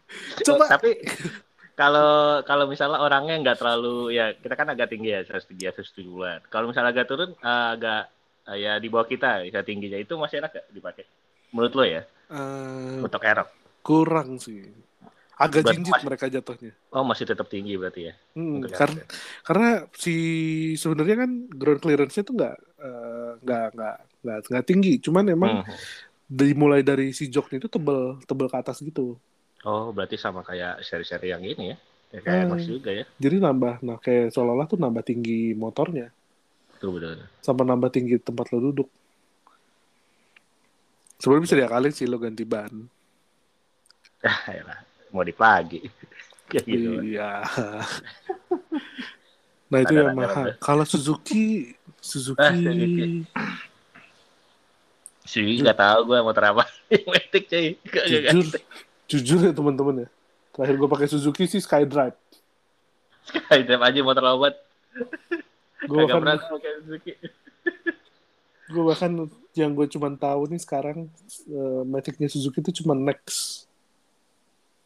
[0.47, 0.91] coba Oh, tapi
[1.79, 6.65] kalau kalau misalnya orangnya nggak terlalu ya kita kan agak tinggi ya 103 170 Kalau
[6.71, 8.01] misalnya agak turun eh, agak
[8.51, 11.05] eh, ya di bawah kita bisa tingginya itu masih enak gak dipakai?
[11.55, 13.49] Menurut lo ya eh, untuk Aerox?
[13.79, 14.67] kurang sih
[15.39, 18.13] agak Buat jinjit mereka jatuhnya Oh masih tetap tinggi berarti ya?
[18.35, 19.05] Hmm, karena ya?
[19.47, 20.15] karena si
[20.75, 25.75] sebenarnya kan ground clearance-nya tuh nggak eh, nggak nggak nggak nggak tinggi cuman emang Hmm.
[26.29, 29.15] dimulai dari si joknya itu tebel tebel ke atas gitu
[29.63, 31.77] Oh berarti sama kayak seri-seri yang ini ya?
[32.09, 32.59] Ya kayak Hmm.
[32.63, 33.05] Juga ya?
[33.17, 36.11] jadi nambah nah kayak seolah-olah tuh nambah tinggi motornya
[36.79, 37.21] Tuh betul.
[37.39, 38.87] sama nambah tinggi tempat lo duduk
[41.19, 42.71] sebenarnya bisa diakalin sih lo ganti ban
[44.23, 44.63] Ah, ya
[45.09, 45.89] modif lagi.
[46.49, 46.89] Kayak gitu.
[47.05, 47.45] iya
[49.69, 53.29] nah itu yang mahal kalau Suzuki Suzuki Ah, Suzuki.
[55.61, 56.65] Nggak tahu gue motor apa.
[57.13, 57.77] Matic cuy.
[57.85, 58.45] Jujur
[59.05, 60.07] jujur ya teman-teman ya
[60.57, 62.17] terakhir gue pakai Suzuki sih Skydrive
[63.45, 64.57] Drive aja motor obat.
[65.85, 67.13] gue bahkan pernah pakai Suzuki.
[68.69, 69.11] gue bahkan
[69.53, 71.13] yang gue cuman tahu nih sekarang
[71.45, 73.68] eh, Matic-nya Suzuki itu cuma Next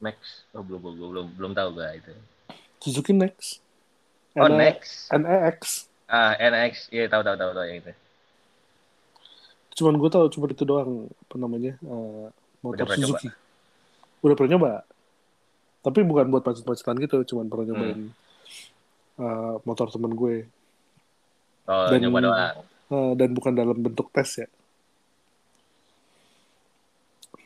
[0.03, 0.43] Max.
[0.51, 2.11] Oh belum belum belum belum tahu gue itu.
[2.77, 3.63] Suzuki Next
[4.35, 5.07] Oh NE next.
[5.09, 5.59] NEX
[6.05, 6.91] Ah NX.
[6.91, 7.93] Iya tahu tahu tahu tahu yang itu.
[9.73, 12.25] cuman gue tahu cuma itu doang apa namanya eh,
[12.61, 13.25] motor Udah Suzuki
[14.21, 14.71] udah pernah nyoba
[15.81, 18.01] tapi bukan buat macet-macetan gitu cuman pernah nyobain
[19.17, 20.45] eh, motor temen gue
[21.65, 22.55] Oh Dan- nyoba doang.
[22.85, 24.47] Eh, dan bukan dalam bentuk tes ya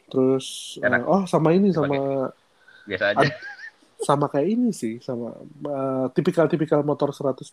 [0.08, 1.04] terus Enak.
[1.04, 2.28] oh sama ini sama
[2.88, 3.28] Biasa aja.
[4.00, 7.52] sama kayak ini sih sama eh, tipikal-tipikal motor 125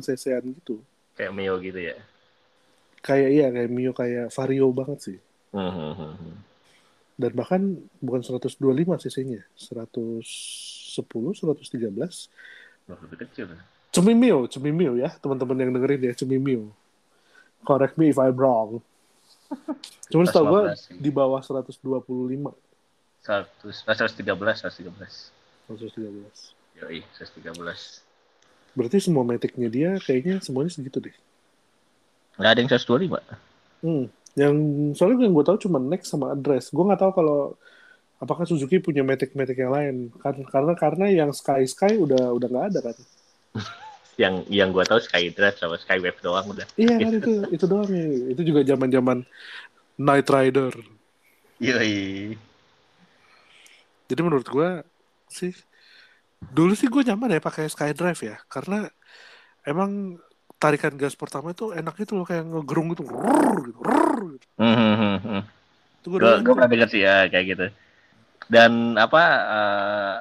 [0.00, 0.80] cc-an gitu
[1.12, 1.96] Kayak Mio gitu ya.
[3.00, 5.18] kayak iya kayak Mio kayak Vario banget sih
[5.50, 6.36] Hmm, hmm, hmm, hmm.
[7.16, 7.60] dan bahkan
[7.98, 8.54] bukan 125
[9.02, 11.90] cc-nya 110 113
[12.86, 13.50] Loh, lebih kecil.
[13.90, 16.70] Cemimio Cemimio ya teman-teman yang dengerin ya Cemimio
[17.60, 18.78] correct me if I'm wrong
[20.10, 20.94] cuman setahu gue 115 sih.
[20.96, 22.69] di bawah 125
[23.22, 25.30] 100, 113, 113.
[25.68, 28.02] 113 Yoi, 113.
[28.70, 31.16] berarti semua metiknya dia kayaknya semuanya segitu deh
[32.38, 33.20] Nggak ada yang 125.
[33.82, 34.04] hmm.
[34.34, 34.54] yang
[34.94, 37.38] soalnya yang gue tahu cuma next sama address gue nggak tahu kalau
[38.16, 39.94] apakah Suzuki punya Matic-Matic yang lain?
[40.20, 42.96] Kan- Karena karena yang Sky Sky udah udah nggak ada kan?
[44.20, 46.68] Yang yang gua tahu Skydrive sama Skywave doang udah.
[46.76, 48.04] Iya kan itu itu doang ya.
[48.28, 49.24] Itu juga zaman-zaman
[49.96, 50.76] Night Rider.
[51.56, 52.36] Yoi.
[54.10, 54.82] Jadi menurut gua
[55.30, 55.54] sih
[56.40, 58.88] dulu sih gue nyaman ya pakai SkyDrive ya karena
[59.62, 60.16] emang
[60.60, 63.08] tarikan gas pertama itu enak itu loh kayak ngegerung gitu.
[63.08, 64.46] Rrrr, gitu, rrrr, gitu.
[64.60, 65.42] Hmm, hmm.
[66.00, 67.66] Itu gue Gue gue pernah denger sih ya kayak gitu.
[68.50, 70.16] Dan apa eh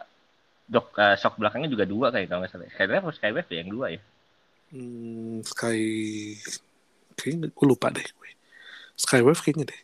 [0.69, 2.69] dok eh, shock belakangnya juga dua kayak kalau nggak salah.
[2.71, 4.01] Skydrive atau Skywave ya yang dua ya.
[4.69, 5.81] Hmm, Sky
[7.19, 8.29] kayaknya gue lupa deh gue.
[8.95, 9.81] Skywave kayaknya deh.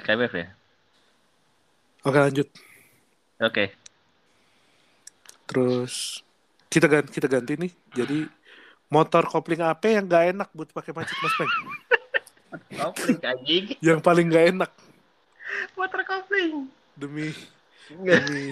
[0.00, 0.48] Skywave ya.
[2.06, 2.48] Oke lanjut.
[3.38, 3.70] Oke.
[5.48, 6.20] Terus
[6.68, 7.72] kita ganti kita ganti nih.
[7.94, 8.18] Jadi
[8.90, 11.52] motor kopling AP yang gak enak buat pakai macet Mas Peng.
[12.74, 13.64] Kopling anjing.
[13.86, 14.70] Yang paling gak enak
[15.76, 16.68] Motor kopling.
[16.98, 17.30] demi
[17.88, 18.44] demi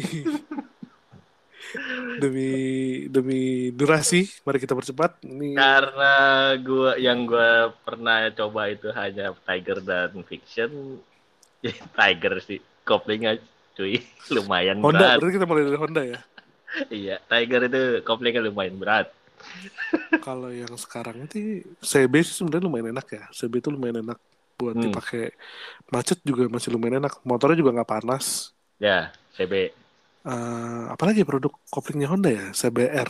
[2.22, 2.50] demi
[3.10, 3.40] demi
[3.74, 4.24] durasi.
[4.46, 5.20] Mari kita percepat.
[5.26, 6.14] Ini Karena
[6.62, 11.00] gua yang gua pernah coba itu hanya Tiger dan Fiction.
[11.60, 12.60] Ya, Tiger sih.
[12.86, 13.42] Koplingnya
[13.76, 14.00] cuy
[14.34, 14.98] lumayan Honda.
[15.06, 15.16] berat.
[15.20, 16.20] Berarti kita mulai dari Honda ya.
[16.90, 19.08] Iya, Tiger itu koplingnya lumayan berat.
[20.26, 23.24] Kalau yang sekarang itu CB sih sebenarnya lumayan enak ya.
[23.30, 24.18] CB itu lumayan enak
[24.56, 24.84] buat Hmm.
[24.84, 25.30] dipakai
[25.86, 27.20] macet juga masih lumayan enak.
[27.22, 28.50] Motornya juga nggak panas.
[28.76, 29.72] Ya, CB,
[30.26, 33.06] Eh, apalagi produk koplingnya Honda ya, CBR.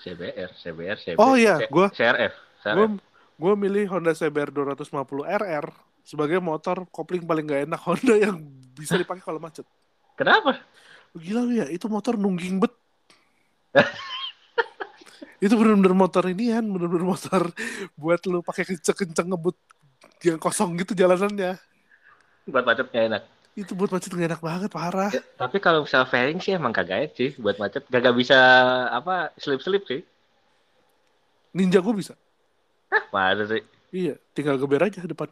[0.00, 1.16] CBR, CBR, CB.
[1.18, 2.32] Oh iya, gua- CRF.
[2.58, 2.72] CRF.
[2.72, 2.86] Gue
[3.36, 5.66] gue milih Honda CBR 250 RR
[6.00, 8.40] sebagai motor kopling paling gak enak Honda yang
[8.72, 9.68] bisa dipakai kalau macet.
[10.14, 10.62] Kenapa?
[11.14, 12.74] Gila lu ya, itu motor nungging bet.
[15.44, 17.50] itu bener-bener motor ini kan, bener-bener motor
[17.98, 19.56] buat lu pakai kenceng-kenceng ngebut
[20.22, 21.58] yang kosong gitu jalanannya.
[22.46, 23.22] Buat macet nggak enak.
[23.54, 25.14] Itu buat macet gak enak banget, parah.
[25.14, 27.86] Tapi kalau misalnya fairing sih emang kagak enak sih buat macet.
[27.86, 28.38] Gak, bisa
[28.90, 30.02] apa slip-slip sih.
[31.54, 32.18] Ninja gue bisa.
[33.14, 33.62] Masa sih?
[33.94, 35.30] Iya, tinggal geber aja depan.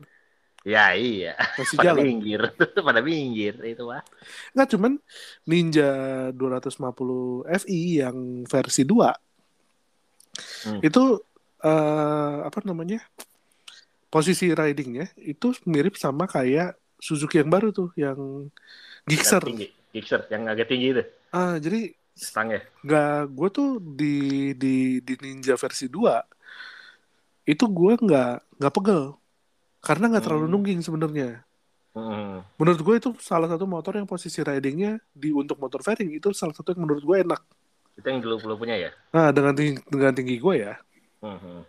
[0.62, 1.34] Ya iya.
[1.58, 2.02] Masih Pada jalan.
[2.06, 2.40] minggir.
[2.86, 4.02] Pada minggir itu mah.
[4.54, 4.92] Nggak, cuman
[5.44, 5.90] Ninja
[6.30, 9.30] 250 Fi yang versi 2
[10.64, 10.80] Hmm.
[10.80, 11.20] itu
[11.60, 13.04] eh, apa namanya
[14.08, 18.48] posisi ridingnya itu mirip sama kayak Suzuki yang baru tuh yang
[19.04, 19.44] Gixxer.
[19.92, 21.02] Gixxer yang agak tinggi itu.
[21.30, 22.64] Ah jadi Stangnya.
[22.80, 24.16] nggak gue tuh di
[24.54, 26.00] di di Ninja versi 2
[27.44, 29.02] itu gue nggak nggak pegel
[29.82, 30.54] karena nggak terlalu Hmm.
[30.54, 31.42] nungging sebenarnya.
[31.92, 32.40] Hmm.
[32.56, 36.56] Menurut gue itu salah satu motor yang posisi ridingnya di untuk motor fairing itu salah
[36.56, 37.42] satu yang menurut gue enak.
[37.92, 38.90] Itu yang dulu punya ya.
[39.12, 40.74] Nah dengan tinggi, dengan tinggi gue ya,
[41.20, 41.66] Hmm.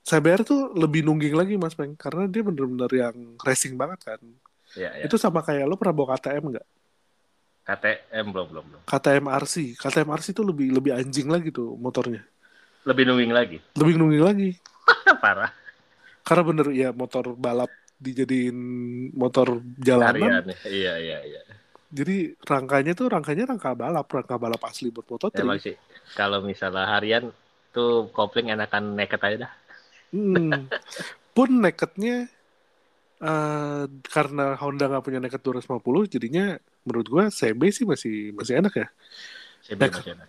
[0.00, 4.20] CBR tuh lebih nungging lagi mas Peng karena dia bener-bener yang racing banget kan.
[4.74, 5.04] Ya, ya.
[5.04, 6.66] Itu sama kayak lo pernah bawa KTM nggak?
[7.64, 8.80] KTM belum belum belum.
[8.84, 12.20] KTM RC, KTM RC itu lebih lebih anjing lagi tuh motornya,
[12.84, 13.58] Lebih nungging lagi.
[13.72, 14.50] lebih nungging lagi.
[15.24, 15.48] Parah.
[16.24, 17.68] Karena bener ya motor balap
[18.00, 18.58] dijadiin
[19.14, 20.44] motor jalanan, Harian.
[20.66, 21.40] Iya iya iya.
[21.94, 25.78] jadi rangkanya tuh rangkanya rangka balap, rangka balap asli buat motor Emang sih.
[26.18, 27.30] Kalau misalnya harian
[27.70, 29.52] tuh kopling enakan naked aja dah.
[30.10, 30.66] Hmm.
[31.36, 32.26] Pun nakednya
[33.24, 38.74] eh karena Honda nggak punya naked 250 jadinya menurut gua CB sih masih masih enak
[38.74, 38.88] ya.
[39.70, 39.94] CB Naked.
[40.02, 40.28] masih enak.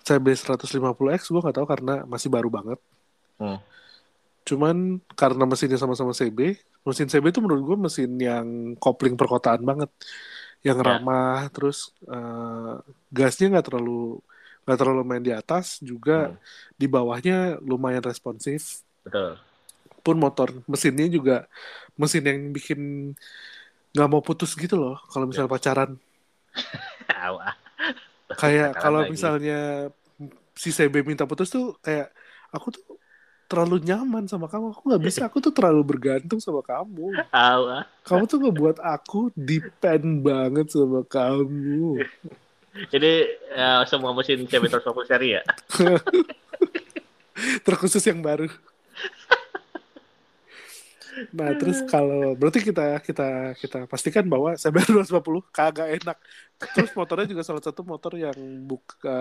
[0.00, 2.78] CB 150X gua nggak tahu karena masih baru banget.
[3.36, 3.58] Hmm.
[4.48, 4.76] Cuman
[5.20, 6.38] karena mesinnya sama-sama CB,
[6.86, 8.46] mesin CB itu menurut gua mesin yang
[8.82, 9.90] kopling perkotaan banget,
[10.66, 10.84] yang Ya.
[10.88, 11.78] ramah, terus
[12.12, 12.72] eh,
[13.16, 14.20] gasnya nggak terlalu
[14.64, 16.36] nggak terlalu main di atas, juga Hmm.
[16.80, 17.34] di bawahnya
[17.70, 18.82] lumayan responsif.
[19.04, 19.38] Betul.
[20.04, 21.44] pun motor mesinnya juga
[22.00, 22.80] mesin yang bikin
[23.94, 25.90] nggak mau putus gitu loh kalau misalnya pacaran
[27.26, 27.54] Awah.
[28.40, 29.54] kayak Pacaran kalau misalnya
[30.62, 32.06] si CB minta putus tuh kayak
[32.54, 32.84] aku tuh
[33.50, 34.70] terlalu nyaman sama kamu.
[34.70, 35.26] Aku nggak bisa.
[35.26, 37.18] Aku tuh terlalu bergantung sama kamu.
[37.34, 37.82] Awah.
[38.06, 42.06] kamu tuh ngebuat aku depend banget sama kamu.
[42.94, 45.42] Jadi ya, semua mesin CB 150 seri ya.
[47.66, 48.46] terkhusus yang baru.
[51.34, 56.18] Nah terus kalau berarti kita kita kita pastikan bahwa CBR 250 kagak enak.
[56.60, 59.20] Terus motornya juga salah satu motor yang buka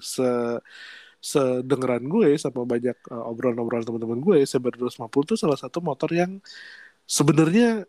[0.00, 0.24] se
[1.22, 6.42] sedengeran gue sama banyak uh, obrolan-obrolan teman-teman gue CBR 250 itu salah satu motor yang
[7.06, 7.86] sebenarnya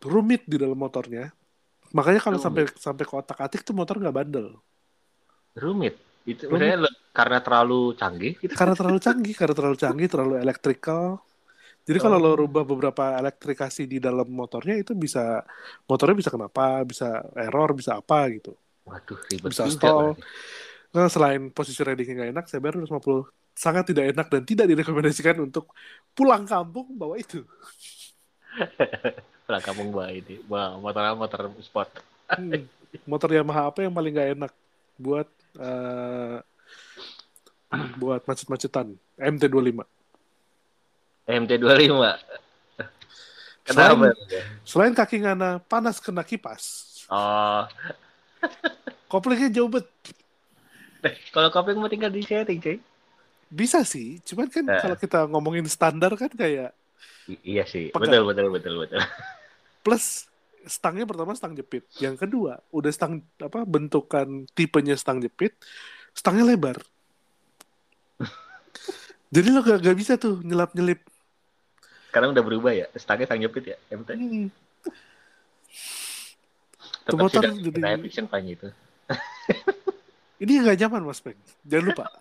[0.00, 1.28] rumit di dalam motornya
[1.92, 4.56] makanya kalau sampai sampai kotak atik tuh motor nggak bandel
[5.54, 5.94] Rumit.
[6.24, 6.88] Itu Rumit.
[7.12, 8.56] karena terlalu canggih gitu.
[8.56, 11.20] karena terlalu canggih karena terlalu canggih terlalu elektrikal
[11.84, 15.44] Jadi kalau lo rubah beberapa elektrikasi di dalam motornya itu bisa
[15.84, 18.56] motornya bisa kenapa, bisa error, bisa apa gitu.
[18.88, 20.16] Waduh, ribet Bisa stall.
[20.94, 25.42] Nah, selain posisi ridingnya nggak enak, saya bayar 250 sangat tidak enak dan tidak direkomendasikan
[25.42, 25.70] untuk
[26.14, 27.42] pulang kampung bawa itu.
[29.44, 30.40] Pulang kampung bawa ini.
[30.46, 31.90] Bawa motor motor sport.
[32.30, 32.64] Hmm.
[33.04, 34.52] Motor Yamaha apa yang paling nggak enak
[34.96, 35.28] buat
[35.58, 36.38] eh,
[38.00, 38.94] buat macet-macetan?
[39.18, 39.82] MT25.
[41.28, 41.94] MT25.
[43.66, 44.14] Kenapa?
[44.62, 47.68] Selain kaki ngana panas kena kipas, Oh,
[49.12, 49.84] koplingnya jauh bet.
[51.04, 52.78] Eh, kalau kopling mau tinggal di setting, cuy.
[53.46, 54.80] Bisa sih, cuman kan Eh.
[54.80, 56.72] kalau kita ngomongin standar kan kayak
[57.24, 58.24] I- iya sih, Pegang.
[58.24, 59.00] betul betul betul betul.
[59.80, 60.26] plus
[60.64, 65.52] stangnya pertama stang jepit, yang kedua udah stang apa bentukan tipenya stang jepit,
[66.10, 66.80] stangnya lebar.
[69.34, 71.04] Jadi lo gak, gak bisa tuh nyelap nyelip.
[72.08, 74.08] Sekarang udah berubah ya, stangnya stang jepit ya, MT.
[74.14, 74.46] Hmm.
[77.04, 78.68] Tetap motor sudah jadi- fiction itu.
[80.44, 81.38] Ini gak nyaman mas Peng.
[81.64, 82.04] Jangan lupa.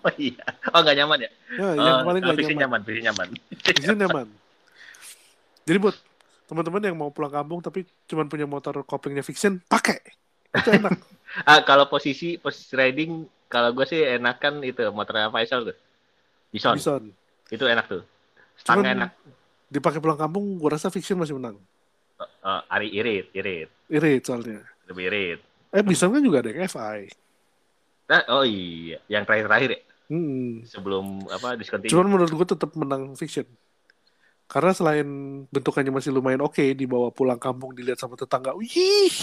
[0.00, 1.30] Oh iya, oh nggak nyaman ya?
[1.60, 2.80] Ya, Oh, yang paling oh, gak fiction nyaman.
[2.84, 3.28] nyaman,
[3.60, 3.96] fiction nyaman.
[3.96, 4.26] Ini nyaman.
[5.68, 5.96] Jadi buat
[6.48, 10.00] teman-teman yang mau pulang kampung tapi cuma punya motor koplingnya fiction, pakai.
[10.56, 10.92] Itu enak.
[11.46, 15.76] Ah, kalau posisi posisi riding, kalau gue sih enakan itu motornya Faisal tuh.
[16.50, 16.74] Bison.
[16.74, 17.02] Bison.
[17.46, 18.02] Itu enak tuh.
[18.66, 19.10] Cuman enak.
[19.70, 21.54] dipakai pulang kampung, gua rasa fiction masih menang.
[22.42, 23.70] Oh, ari irit, irit.
[23.86, 24.64] Irit soalnya.
[24.90, 25.38] Lebih irit.
[25.70, 27.14] Eh, Bison kan juga ada yang FI.
[28.10, 30.66] Nah, oh iya, yang terakhir-terakhir ya, Hmm.
[30.66, 31.94] sebelum apa discontinue.
[31.94, 33.46] Cuman menurut gue tetap menang fiction.
[34.50, 35.06] Karena selain
[35.46, 39.14] bentukannya masih lumayan oke, dibawa pulang kampung dilihat sama tetangga, wih,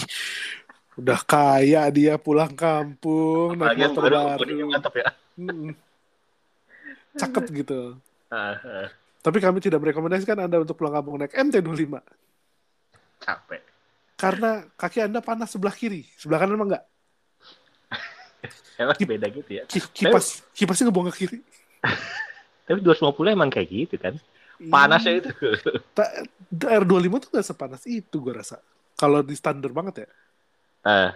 [0.96, 5.12] udah kaya dia pulang kampung naik motor baru baru, mantap ya.
[5.36, 5.76] Hmm.
[7.12, 8.00] cakep gitu.
[8.32, 8.88] Ah, ah,
[9.20, 12.00] Tapi kami tidak merekomendasikan anda untuk pulang kampung naik MT25
[13.20, 13.60] capek.
[14.16, 16.84] karena kaki anda panas sebelah kiri, sebelah kanan emang enggak.
[18.80, 19.64] Emang Kip- beda gitu ya.
[19.66, 21.38] Ki- Kipas, kipasnya ngebuang ke kiri.
[22.68, 24.14] Tapi 250 emang kayak gitu kan.
[24.58, 25.30] Panasnya itu.
[25.96, 28.58] Ta- R25 tuh gak sepanas itu gue rasa.
[28.98, 30.08] Kalau di standar banget ya.
[30.82, 31.10] Ah,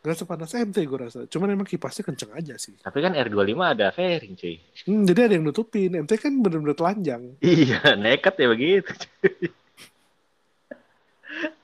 [0.00, 1.20] Gak sepanas MT gue rasa.
[1.28, 2.72] Cuman emang kipasnya kenceng aja sih.
[2.80, 4.56] tapi kan R25 ada fairing, cuy.
[4.88, 5.92] Hmm, jadi ada yang nutupin.
[5.92, 7.36] MT kan bener-bener telanjang.
[7.44, 8.92] Iya, nekat ya begitu.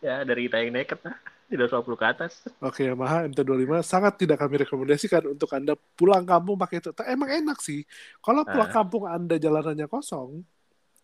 [0.05, 1.17] ya, dari kita yang nekat lah.
[1.49, 2.33] 250 ke atas.
[2.59, 6.91] Oke, Yamaha MT25 sangat tidak kami rekomendasikan untuk Anda pulang kampung pakai itu.
[7.07, 7.87] Emang enak sih.
[8.19, 8.75] Kalau pulang Ah.
[8.75, 10.43] kampung Anda jalanannya kosong,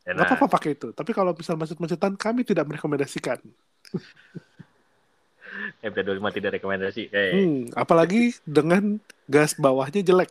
[0.03, 0.91] nggak apa-apa pakai itu.
[0.91, 3.39] Tapi kalau misal macet-macetan, kami tidak merekomendasikan.
[5.85, 7.03] MT25 tidak rekomendasi.
[7.13, 10.31] Eh, Hmm, apalagi dengan gas bawahnya jelek.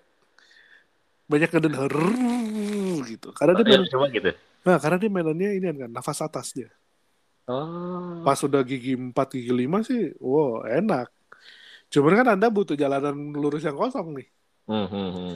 [1.25, 3.29] Banyak ngeden "Rrrr" gitu.
[3.31, 4.29] Karena dia ya, main, coba gitu.
[4.61, 6.67] nah, karena dia mainannya ini kan nafas atas dia.
[7.51, 8.23] Oh.
[8.23, 11.11] Pas udah gigi 4, gigi 5 sih, wow, enak.
[11.91, 14.27] Cuman kan Anda butuh jalanan lurus yang kosong nih.
[14.71, 15.35] Hmm, hmm.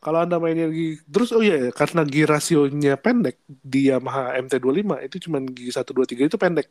[0.00, 5.16] Kalau Anda mainnya gigi terus oh iya karena gigi rasionya pendek di Yamaha MT25 itu
[5.28, 6.68] cuman gigi 1 2 3 itu pendek.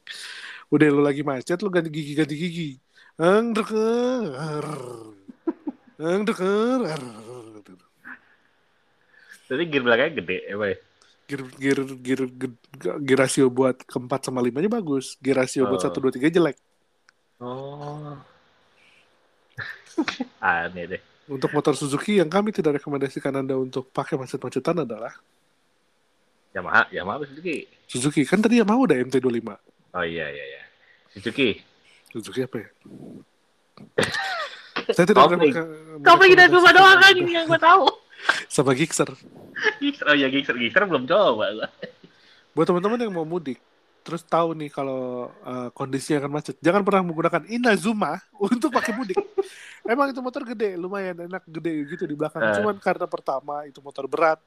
[0.73, 2.69] Udah lu lagi macet lu ganti gigi ganti gigi.
[3.21, 4.65] Ang deker.
[6.01, 6.79] Ang deker.
[9.45, 10.55] Jadi gear belakangnya gede, ya?
[11.25, 12.51] Gir gir gir gir,
[13.01, 15.17] gir rasio buat keempat sama limanya bagus.
[15.17, 15.89] Gir rasio buat Oh.
[15.89, 16.57] 1 2 3 jelek.
[17.41, 18.13] Oh.
[20.41, 21.01] Aneh deh.
[21.25, 25.17] Untuk motor Suzuki yang kami tidak rekomendasikan Anda untuk pakai macet-macetan adalah
[26.53, 27.65] Yamaha, Yamaha Suzuki?
[27.89, 28.21] Suzuki.
[28.29, 29.49] Kan tadi Yamaha udah MT25.
[29.97, 30.61] Oh iya iya iya.
[31.09, 31.57] Suzuki.
[32.13, 32.67] Suzuki apa ya?
[34.95, 35.53] Saya tidak Kopling.
[36.05, 38.04] Kau pergi dari rumah doang kan yang gue tahu.
[38.53, 39.09] Sama Gixxer.
[39.81, 41.67] Gixxer, oh iya Gixxer, Gixxer belum coba gua.
[42.55, 43.59] Buat teman-teman yang mau mudik,
[44.05, 49.19] terus tahu nih kalau uh, kondisinya akan macet, jangan pernah menggunakan Inazuma untuk pakai mudik.
[49.85, 52.41] Emang itu motor gede, lumayan enak gede gitu di belakang.
[52.41, 52.57] Eh.
[52.57, 54.41] Cuman karena pertama itu motor berat,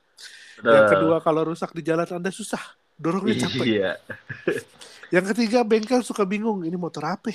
[0.63, 2.63] yang kedua kalau rusak di jalan Anda susah,
[2.99, 3.67] dorongnya capek.
[3.67, 3.93] Iya.
[5.09, 7.33] Yang ketiga bengkel suka bingung, ini motor apa?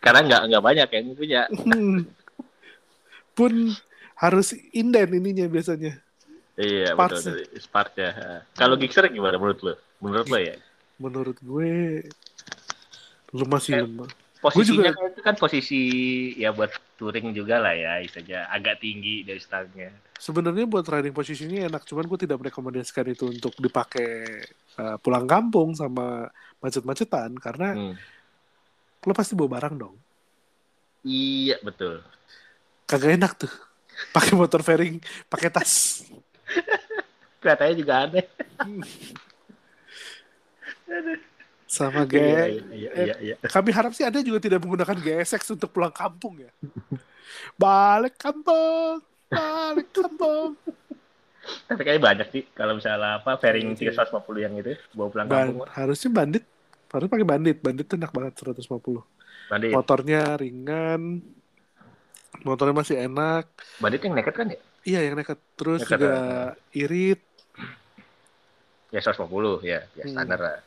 [0.00, 1.42] Karena nggak nggak banyak yang punya.
[1.50, 2.06] Hmm.
[3.36, 3.52] Pun
[4.16, 6.00] harus inden ininya biasanya.
[6.56, 7.20] Iya Parts.
[7.22, 7.44] betul.
[7.54, 8.10] Spark ya.
[8.52, 9.74] Kalau Gixxer gimana menurut lo?
[10.00, 10.56] Menurut lo ya?
[10.96, 11.72] Menurut gue
[13.30, 14.08] lu masih Eh, lemah.
[14.36, 15.80] Posisinya juga- kan itu kan posisi
[16.34, 19.90] ya buat touring juga lah ya, istilahnya agak tinggi dari stangnya.
[20.14, 24.40] Sebenarnya buat riding posisinya enak, cuman gue tidak merekomendasikan itu untuk dipakai
[24.76, 27.94] uh, pulang kampung sama macet-macetan karena Hmm.
[29.02, 29.96] lo pasti bawa barang dong.
[31.02, 32.00] Iya betul.
[32.84, 33.52] Kagak enak tuh.
[34.10, 36.04] Pakai motor fairing, pakai tas.
[37.38, 38.24] Kelihatannya juga aneh.
[41.66, 42.14] Sama Iya, G.
[42.14, 43.36] iya, iya, iya, iya.
[43.42, 46.50] Kami harap sih Anda juga tidak menggunakan GSX untuk pulang kampung ya.
[47.58, 50.54] Balik kampung, balik kampung.
[51.66, 53.98] Tapi kayaknya banyak sih kalau misalnya apa fairing Iya sih.
[53.98, 55.66] 350 yang itu bawa pulang Ban- kampung.
[55.74, 56.44] harusnya bandit,
[56.86, 57.56] harus pakai bandit.
[57.58, 59.02] Bandit tuh enak banget 150.
[59.46, 61.22] Bandit, Motornya ringan,
[62.42, 63.44] motornya masih enak.
[63.78, 64.58] bandit yang naked kan ya?
[64.82, 65.38] Iya yang nekat.
[65.54, 66.14] Terus Nekat, juga
[66.72, 67.20] irit.
[68.88, 70.14] Ya 150 ya, ya Hmm.
[70.14, 70.58] standar lah.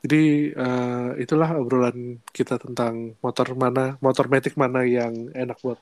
[0.00, 0.24] Jadi
[0.54, 5.76] eh, itulah obrolan kita tentang motor mana, motor metik mana yang enak buat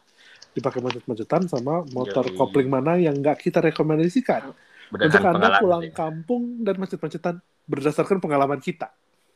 [0.50, 2.34] dipakai macet-macetan sama motor Yoi.
[2.34, 5.60] kopling mana yang nggak kita rekomendasikan untuk Berdasarkan anda pengalaman.
[5.60, 5.92] pulang sih.
[5.92, 7.34] kampung dan macet-macetan
[7.64, 8.88] berdasarkan pengalaman kita.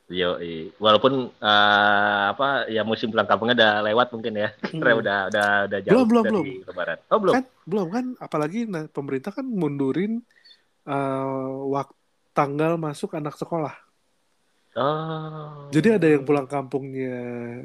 [0.09, 0.41] Yo,
[0.81, 4.49] walaupun eh, apa ya musim pulang kampungnya udah lewat mungkin ya.
[4.57, 5.01] Karena Hmm.
[5.05, 6.65] udah udah udah jauh Belum, belum, dari belum.
[6.65, 6.97] lebaran.
[7.13, 7.33] Oh, belum.
[7.37, 10.25] Kan belum kan, apalagi nah, pemerintah kan mundurin
[10.89, 11.93] eh, waktu
[12.33, 13.75] tanggal masuk anak sekolah.
[14.79, 15.67] Oh.
[15.69, 17.13] Jadi ada yang pulang kampungnya,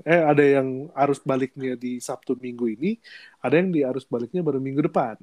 [0.03, 2.99] eh ada yang arus baliknya di Sabtu Minggu ini,
[3.41, 5.17] ada yang di arus baliknya baru minggu depan.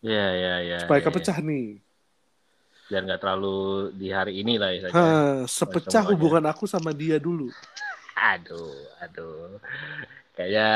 [0.00, 0.76] Iya, iya, iya.
[0.82, 1.83] supaya iya, kepecah nih.
[2.84, 4.94] Biar nggak terlalu di hari ini lah ya saja.
[4.94, 5.04] Ha,
[5.48, 6.10] sepecah semuanya.
[6.12, 7.48] hubungan aku sama dia dulu.
[8.14, 9.56] Aduh, aduh.
[10.36, 10.68] Kayaknya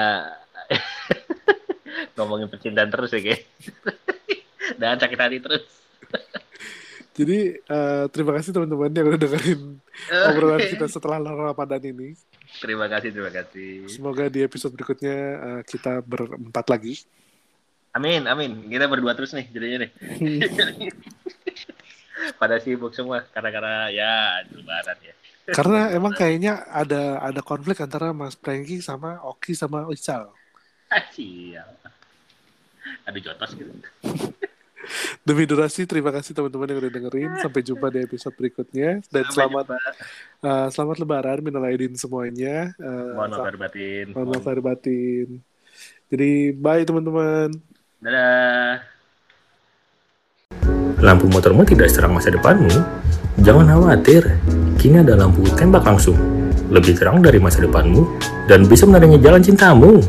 [2.16, 3.42] ngomongin percintaan terus ya, kayak.
[4.80, 5.64] Dan sakit hati terus.
[7.18, 9.60] Jadi eh, terima kasih teman-teman yang udah dengerin
[10.30, 12.14] obrolan kita setelah Ramadan ini.
[12.62, 13.90] terima kasih, terima kasih.
[13.90, 17.02] Semoga di episode berikutnya eh, kita berempat lagi.
[17.90, 18.70] Amin, amin.
[18.70, 19.90] Kita berdua terus nih jadinya nih.
[22.36, 25.14] Pada sibuk semua karena-karena ya lebaran ya.
[25.48, 30.28] Karena emang kayaknya ada ada konflik antara Mas Prengki sama Oki sama Ical.
[30.92, 31.68] Ah, Sial.
[33.04, 33.72] Ada jotos gitu.
[35.20, 37.32] Demi durasi, terima kasih teman-teman yang udah dengerin.
[37.44, 39.04] Sampai jumpa di episode berikutnya.
[39.12, 39.90] Dan Sampai selamat jumpa.
[40.40, 42.72] eh, selamat Lebaran, minal aidin semuanya.
[42.76, 44.06] Eh, Mohon maaf lahir batin.
[44.16, 45.28] Mohon maaf lahir batin.
[46.08, 47.48] Jadi bye teman-teman.
[48.00, 48.80] Dadah.
[50.98, 52.74] Lampu motormu tidak serang masa depanmu?
[53.46, 54.34] Jangan khawatir,
[54.82, 56.18] kini ada lampu tembak langsung.
[56.74, 58.02] Lebih terang dari masa depanmu
[58.50, 60.02] dan bisa menerangi jalan cintamu.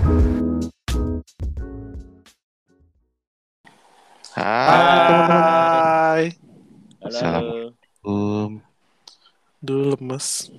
[4.34, 6.34] Hai.
[7.06, 7.06] Halo.
[7.06, 8.50] Assalamualaikum.
[9.62, 10.50] Dulu lemes.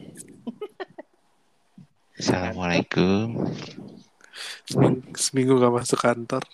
[2.22, 3.50] Assalamualaikum.
[4.62, 6.46] Seminggu, seminggu gak masuk kantor.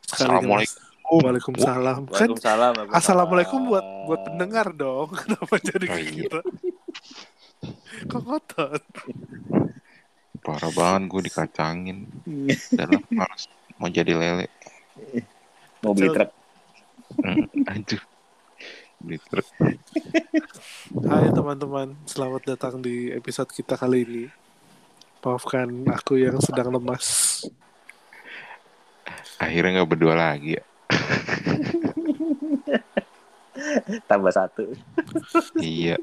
[0.00, 0.91] Sekalinya Assalamualaikum.
[1.14, 2.08] Waalaikumsalam.
[2.08, 2.72] Kan Waalaikumsalam.
[2.88, 5.12] assalamualaikum buat buat pendengar dong.
[5.20, 6.16] Kenapa jadi Oh, kayak iya.
[6.24, 6.38] gitu?
[8.08, 8.80] Kok kotor?
[10.42, 11.98] Parah banget gue dikacangin.
[12.78, 13.44] Dan males
[13.76, 14.46] mau jadi lele.
[15.80, 16.30] Mau beli truk.
[17.20, 18.02] Hmm, Aduh.
[18.98, 19.46] Beli truk.
[21.02, 24.24] Hai teman-teman, selamat datang di episode kita kali ini.
[25.22, 27.42] Maafkan aku yang sedang lemas.
[29.38, 30.62] Akhirnya nggak berdua lagi ya.
[34.10, 34.72] Tambah satu.
[35.60, 35.96] Iya.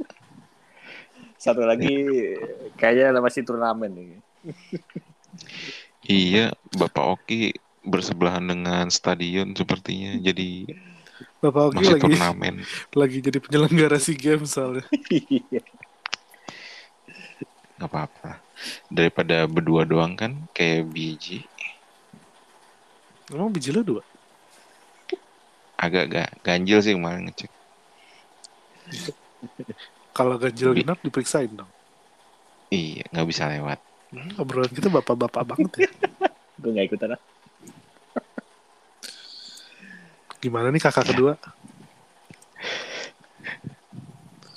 [1.40, 1.96] Satu lagi
[2.76, 4.12] kayaknya masih turnamen nih.
[6.10, 7.54] Iya, Bapak Oki
[7.86, 10.20] bersebelahan dengan stadion sepertinya.
[10.20, 10.68] Jadi
[11.40, 12.56] Bapak Oki masih lagi turnamen.
[13.00, 14.84] lagi jadi penyelenggara SEA Games soalnya.
[17.80, 18.44] Nggak apa-apa.
[18.92, 21.48] Daripada berdua doang kan kayak biji.
[23.32, 24.04] Emang biji lu dua?
[25.80, 27.48] Agak gak ganjil sih kemarin ngecek.
[30.18, 31.72] Kalau ganjil Bi- genap diperiksain dong.
[32.68, 33.80] Iya, nggak bisa lewat.
[34.12, 35.90] Hmm, obrolan kita bapak-bapak banget ya.
[36.62, 37.22] Gue gak ikutan ah.
[40.44, 41.40] Gimana nih kakak kedua?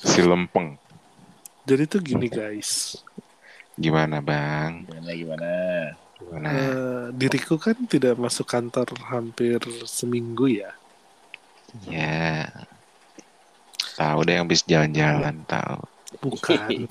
[0.02, 0.74] Si lempeng.
[1.62, 2.98] Jadi tuh gini guys.
[3.78, 4.82] Gimana bang?
[4.86, 5.50] Gimana gimana?
[6.18, 6.46] Gimana?
[6.50, 10.74] Eh, diriku kan tidak masuk kantor hampir seminggu ya.
[11.88, 12.48] Ya.
[13.96, 15.80] Tahu deh yang habis jalan-jalan tahu.
[16.20, 16.88] Bukan.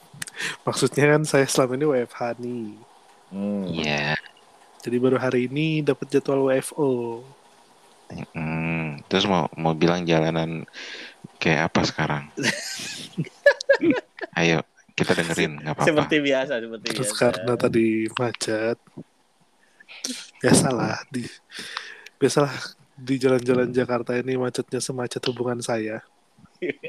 [0.66, 2.64] Maksudnya kan saya selama ini WFH nih.
[3.32, 3.64] Hmm.
[3.68, 4.16] Iya.
[4.82, 7.22] Jadi baru hari ini dapat jadwal WFO.
[8.36, 10.68] Hmm, terus mau mau bilang jalanan
[11.40, 12.24] kayak apa sekarang?
[14.38, 14.60] Ayo
[14.92, 15.88] kita dengerin nggak apa-apa.
[15.88, 17.20] Seperti biasa, seperti Terus biasa.
[17.20, 18.78] karena tadi macet.
[20.42, 21.24] Biasalah di
[22.20, 22.52] biasalah
[23.02, 25.98] di jalan-jalan Jakarta ini macetnya semacet hubungan saya.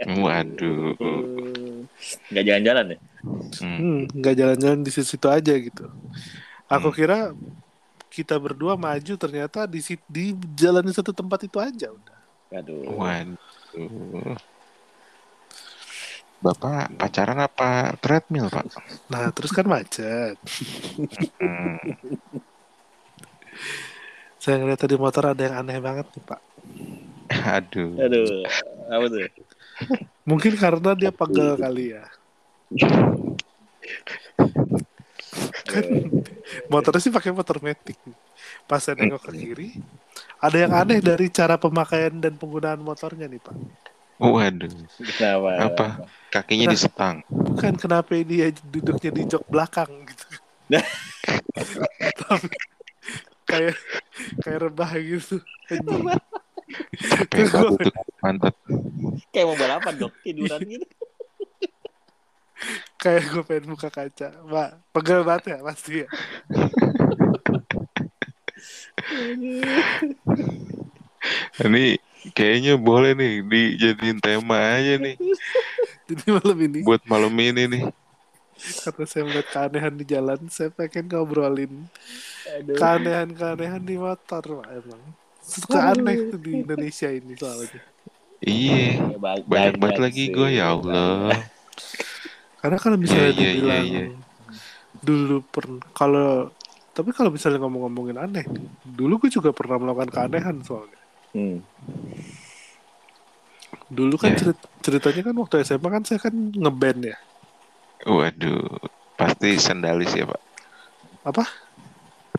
[0.05, 0.93] Waduh.
[1.01, 1.89] Hmm.
[2.29, 2.97] Nggak jalan-jalan ya?
[3.57, 5.89] Hmm, Hmm, nggak jalan-jalan di situ aja gitu.
[6.69, 6.97] Aku Hmm.
[6.97, 7.17] kira
[8.13, 12.17] kita berdua maju ternyata di di jalan di satu tempat itu aja udah.
[12.53, 12.85] Aduh.
[12.93, 14.37] Waduh.
[16.43, 18.67] Bapak pacaran apa treadmill, Pak?
[19.07, 20.35] Nah, terus kan macet.
[21.39, 21.79] Hmm.
[24.43, 26.41] Saya ngeliat tadi motor ada yang aneh banget nih, Pak.
[27.63, 27.95] Aduh.
[27.95, 28.43] Aduh.
[28.91, 29.23] Apa tuh?
[30.27, 32.03] Mungkin karena dia pegel kali ya.
[35.63, 35.83] Kan
[36.67, 37.95] motornya sih pakai motor metik.
[38.67, 39.69] Pas saya nengok ke kiri,
[40.43, 43.55] ada yang aneh dari cara pemakaian dan penggunaan motornya nih, Pak.
[44.19, 44.75] Waduh.
[44.99, 45.49] Kenapa?
[45.71, 45.87] Apa?
[46.29, 46.73] Kakinya Nah.
[46.75, 47.15] disetang.
[47.31, 50.25] Bukan kenapa dia duduknya di jok belakang gitu.
[52.27, 52.47] Tapi
[53.53, 53.77] kayak
[54.41, 55.37] kayak rebah gitu.
[55.69, 56.05] Anjing.
[57.29, 57.77] Kayak tuh
[58.25, 58.55] mantap.
[59.29, 60.87] Kayak mau balapan dok, tiduran gitu.
[62.97, 64.33] kayak gue pengen buka kaca.
[64.47, 66.07] Mbak, pegel banget ya pasti ya.
[71.63, 71.99] Ini
[72.31, 75.19] kayaknya boleh nih dijadiin tema aja nih
[76.07, 77.83] Jadi malam ini buat malam ini nih.
[78.63, 81.73] Karena saya melihat keanehan di jalan, saya pengen ngobrolin
[82.49, 82.75] Aduh.
[82.75, 85.03] keanehan-keanehan di motor, Pak, emang.
[85.39, 87.81] Suka aneh tuh di Indonesia ini soalnya.
[88.39, 89.11] Iya.
[89.11, 91.35] Ya, ba- Banyak banget lagi gue ya Allah.
[92.59, 94.19] Karena kalau misalnya Iya, iya, dibilang iya, iya.
[94.99, 96.47] dulu pernah kalau
[96.93, 98.45] tapi kalau misalnya ngomong-ngomongin aneh,
[98.85, 101.01] dulu gue juga pernah melakukan keanehan soalnya.
[101.33, 101.59] Hmm.
[103.89, 104.39] Dulu kan Iya.
[104.39, 107.17] cerit- ceritanya kan waktu SMA kan saya kan ngeband ya.
[108.05, 108.79] Waduh.
[109.15, 110.41] Pasti sendalis ya, Pak.
[111.23, 111.43] Apa?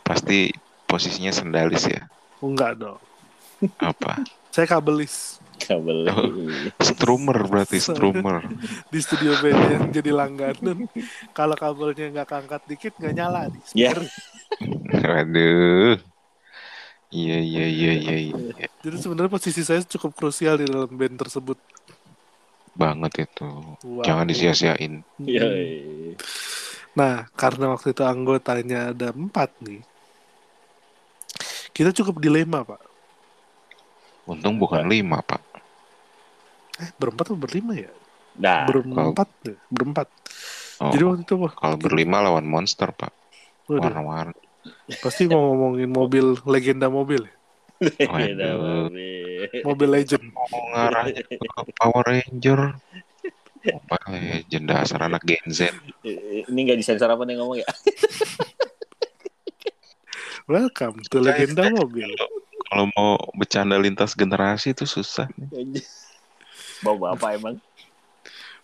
[0.04, 0.52] Pasti
[0.84, 2.04] posisinya sendalis ya.
[2.44, 3.00] Oh, enggak dong.
[3.80, 4.20] Apa?
[4.54, 6.06] Saya kabelis Kabel.
[6.10, 6.30] Oh.
[6.82, 8.42] Strummer berarti strummer.
[8.92, 10.90] di studio band yang jadi langganan.
[11.30, 13.94] kalau kabelnya nggak keangkat dikit nggak nyala di Ya.
[13.94, 14.02] speaker.
[15.14, 15.96] Waduh.
[17.14, 18.66] Iya iya iya iya iya.
[18.82, 21.56] Jadi sebenarnya posisi saya cukup krusial di dalam band tersebut.
[22.74, 23.48] Banget itu.
[23.82, 24.02] Wow.
[24.02, 25.06] Jangan disia-siain.
[25.22, 25.46] Ya.
[26.94, 29.82] Nah, karena waktu itu anggotanya ada empat nih,
[31.74, 32.82] kita cukup dilema, Pak.
[34.30, 35.42] Untung bukan lima, Pak.
[36.78, 37.90] Eh, berempat atau berlima ya?
[38.38, 40.10] Nah, berempat deh, berempat.
[40.82, 43.14] Oh, Jadi waktu itu wah, kalau berlima lawan monster, Pak.
[43.70, 44.38] Warna-warni.
[45.04, 47.34] pasti mau ngomongin mobil legenda mobil, ya?
[48.10, 48.90] Waduh.
[48.90, 49.62] mobil.
[49.62, 50.24] mobil legend.
[50.50, 51.36] Mau ngarahnya ke
[51.78, 52.60] Power Ranger.
[53.64, 55.72] Apa legend dasar anak Gen Z.
[56.04, 57.68] Ini nggak disensor apa nih ngomong ya?
[60.52, 62.12] Welcome to legenda mobil.
[62.68, 65.24] Kalau mau bercanda lintas generasi itu susah.
[66.84, 67.56] Bawa apa emang?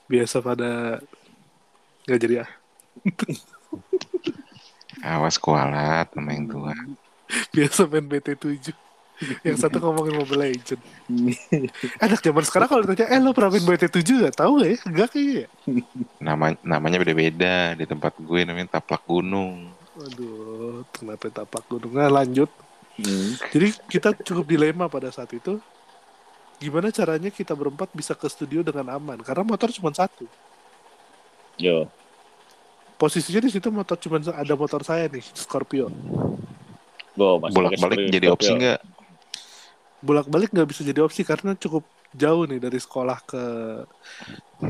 [0.05, 1.01] Biasa pada
[2.05, 2.51] nggak jadi ah.
[5.01, 6.77] Awas kualat sama yang tua.
[7.57, 8.90] Biasa main BT7.
[9.47, 10.81] Yang satu ngomongin Mobile Legend.
[12.05, 14.35] Anak zaman sekarang kalau ditanya, eh lo pernah main BT7 gak?
[14.41, 14.79] Tahu gak ya?
[14.89, 15.49] Enggak kayaknya ya?
[16.21, 17.57] Nama, namanya beda-beda.
[17.77, 19.81] Di tempat gue namanya Taplak Gunung.
[20.01, 22.49] Waduh, kenapa tapak gunungnya lanjut.
[22.97, 23.37] Hmm.
[23.53, 25.61] Jadi kita cukup dilema pada saat itu.
[26.61, 29.21] Gimana caranya kita berempat bisa ke studio dengan aman?
[29.25, 30.29] Karena motor cuma satu.
[31.57, 31.89] Yo.
[33.01, 35.89] Posisinya di situ motor cuma ada motor saya nih, Scorpio.
[37.17, 38.37] Bolak-balik jadi Scorpio.
[38.37, 38.81] opsi nggak?
[40.01, 43.43] Bolak-balik nggak bisa jadi opsi karena cukup jauh nih dari sekolah ke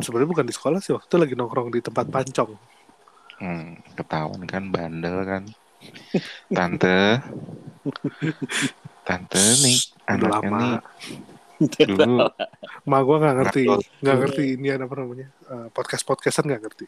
[0.03, 2.53] sebenarnya bukan di sekolah sih waktu itu lagi nongkrong di tempat pancong.
[3.41, 5.43] Hmm, ketahuan kan bandel kan.
[6.53, 7.25] Tante.
[9.09, 10.61] Tante nih anaknya lama.
[11.61, 12.25] nih dulu
[12.89, 13.65] Ma gue nggak ngerti,
[14.01, 15.29] nggak ngerti ini apa namanya
[15.73, 16.85] podcast podcastan nggak ngerti.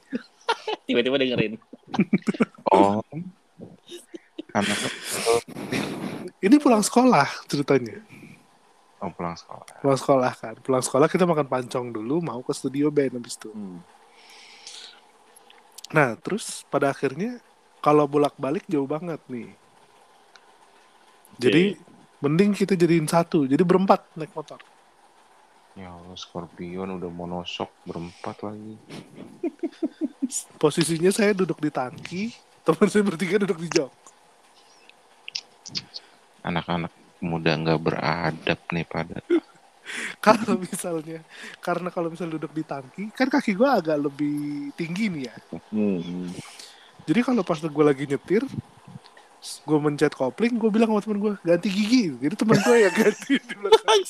[0.88, 1.56] Tiba-tiba dengerin.
[2.72, 3.04] oh
[4.52, 4.78] anak
[6.42, 8.02] Ini pulang sekolah ceritanya.
[9.02, 9.66] Oh pulang sekolah.
[9.82, 13.50] Pulang sekolah kan, pulang sekolah kita makan pancong dulu, mau ke studio band habis itu.
[13.50, 13.82] Hmm.
[15.92, 17.42] Nah, terus pada akhirnya
[17.82, 19.50] kalau bolak-balik jauh banget nih.
[21.36, 21.74] Jadi
[22.22, 24.62] mending kita jadiin satu, jadi berempat naik motor.
[25.72, 28.76] Ya Allah Scorpion udah monosok berempat lagi.
[30.62, 32.30] Posisinya saya duduk di tangki,
[32.62, 33.92] teman saya bertiga duduk di jok.
[36.44, 39.22] Anak-anak muda nggak beradab nih pada.
[40.24, 41.26] Kalau misalnya,
[41.58, 45.34] karena kalau misalnya duduk di tangki, kan kaki gue agak lebih tinggi nih ya.
[45.74, 46.30] Hmm.
[47.02, 48.46] Jadi kalau pas gue lagi nyetir,
[49.42, 52.14] gue mencet kopling, gue bilang sama temen gue ganti gigi.
[52.14, 54.02] Jadi temen gue ya ganti di belakang.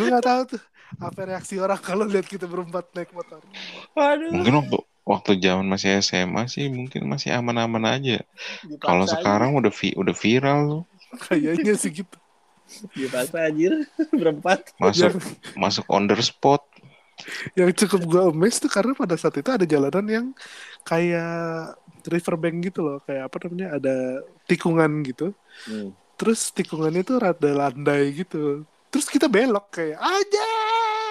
[0.00, 0.62] gue nggak tahu tuh
[0.96, 3.44] apa reaksi orang kalau lihat kita berempat naik motor.
[3.94, 4.32] Aduh.
[4.32, 4.78] Mungkin waktu
[5.10, 8.22] waktu zaman masih SMA sih mungkin masih aman-aman aja.
[8.78, 10.82] Kalau sekarang udah vi, udah viral loh.
[11.26, 12.16] Kayaknya sih gitu.
[12.94, 13.82] Dipaksa anjir
[14.20, 14.70] berempat.
[14.78, 15.18] masuk
[15.58, 16.62] masuk on the spot
[17.52, 20.26] yang cukup gue amazed tuh karena pada saat itu ada jalanan yang
[20.88, 21.76] kayak
[22.08, 23.96] riverbank gitu loh kayak apa namanya ada
[24.48, 25.36] tikungan gitu
[25.68, 25.92] Hmm.
[26.16, 30.48] terus tikungannya tuh rada landai gitu terus kita belok kayak aja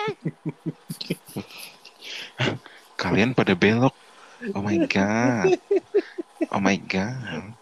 [3.00, 3.96] kalian pada belok.
[4.52, 5.56] Oh my god.
[6.52, 7.56] Oh my god.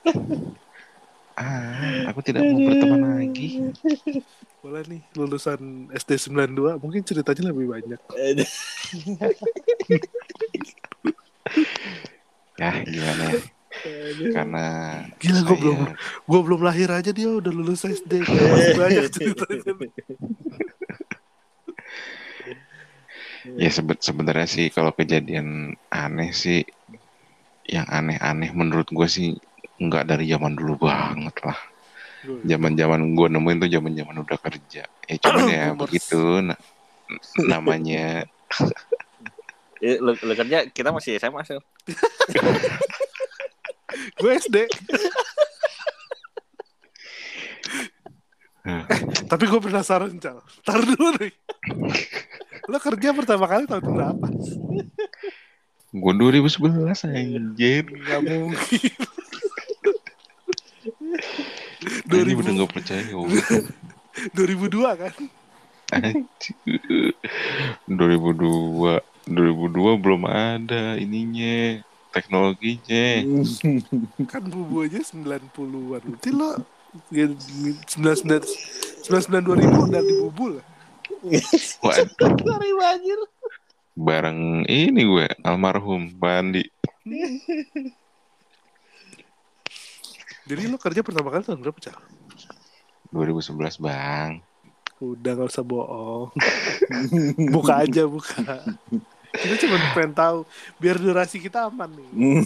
[1.38, 3.69] Ah aku tidak mau berteman lagi.
[4.57, 8.01] Boleh nih lulusan SD 92 mungkin ceritanya lebih banyak.
[12.57, 13.41] Ya gimana ya?
[14.33, 14.65] Karena
[15.21, 15.77] Gila, saya- belum
[16.25, 19.73] gue belum lahir aja dia udah lulus SD masih banyak ceritanya
[23.55, 26.67] ya sebe- sebenarnya sih kalau kejadian aneh sih
[27.67, 29.35] yang aneh-aneh menurut gue sih
[29.79, 31.59] nggak dari zaman dulu banget lah.
[32.47, 34.83] Zaman-zaman gue nemuin tuh zaman-zaman udah kerja.
[34.87, 36.59] Ya cuman ya begitu na-
[37.51, 38.27] namanya.
[39.77, 41.55] Eh, lu, lu kerja kita masih SMA sih.
[44.19, 44.57] gue SD
[48.68, 48.84] eh,
[49.32, 50.43] tapi gue penasaran cal.
[50.68, 51.34] Tar dulu nih
[52.72, 54.28] lo kerja pertama kali tahun berapa?
[55.95, 57.88] Gue 2011 anjir.
[57.88, 58.91] Gak mungkin.
[62.07, 63.28] Ini 2000 udah nggak percaya gua.
[64.36, 65.13] 2002 kan?
[65.95, 66.55] Anjir.
[67.88, 71.80] 2002 2002 belum ada ininya
[72.11, 73.24] teknologinya.
[74.28, 76.76] Kan bubu aja 90-an berarti lo
[77.11, 78.43] ya, 99
[79.07, 80.53] 99 2000 udah dibubul.
[81.81, 83.19] Waduh, Sorry anjir.
[83.97, 86.61] bareng ini gue almarhum Bandi
[90.47, 91.97] jadi lo kerja pertama kali tahun berapa cal
[93.11, 94.31] 2011 bang.
[94.99, 96.29] Udah gak usah bohong.
[97.55, 98.67] Buka aja buka.
[99.31, 100.38] Kita cuma pengen tahu
[100.79, 102.43] biar durasi kita aman nih.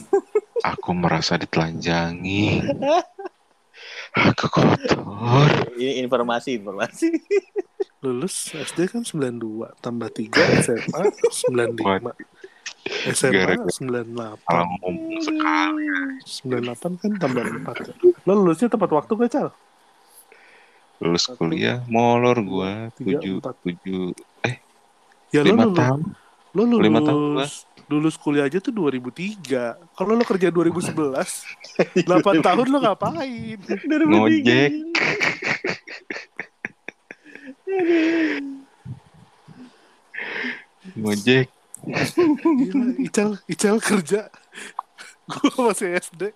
[0.62, 2.62] Aku merasa ditelanjangi
[4.12, 7.08] aku kotor Ini informasi, informasi.
[8.02, 10.34] lulus SD kan 92 tambah 3
[10.66, 11.00] SMA
[11.78, 12.10] 95
[13.14, 15.86] SMA Gara-gara 98 kalau ngomong sekali
[16.26, 17.94] 98 kan tambah 4 ya.
[18.26, 19.50] Lo lulusnya tepat waktu gak Cal?
[20.98, 23.56] lulus kuliah molor gua Tiga, tujuh empat.
[23.66, 24.14] tujuh
[25.30, 26.02] Ya lo lima lulus, tahun
[26.52, 27.46] lo lulus, lima tahun gua.
[27.92, 29.44] Lulus kuliah aja tuh 2003
[29.92, 30.96] Kalau lo kerja 2011
[32.08, 32.08] 8
[32.48, 33.60] tahun lo ngapain?
[34.08, 34.72] ngojek
[40.96, 41.48] ngojek
[41.82, 44.30] Gila, Ical, Ical kerja
[45.26, 46.30] Gue masih SD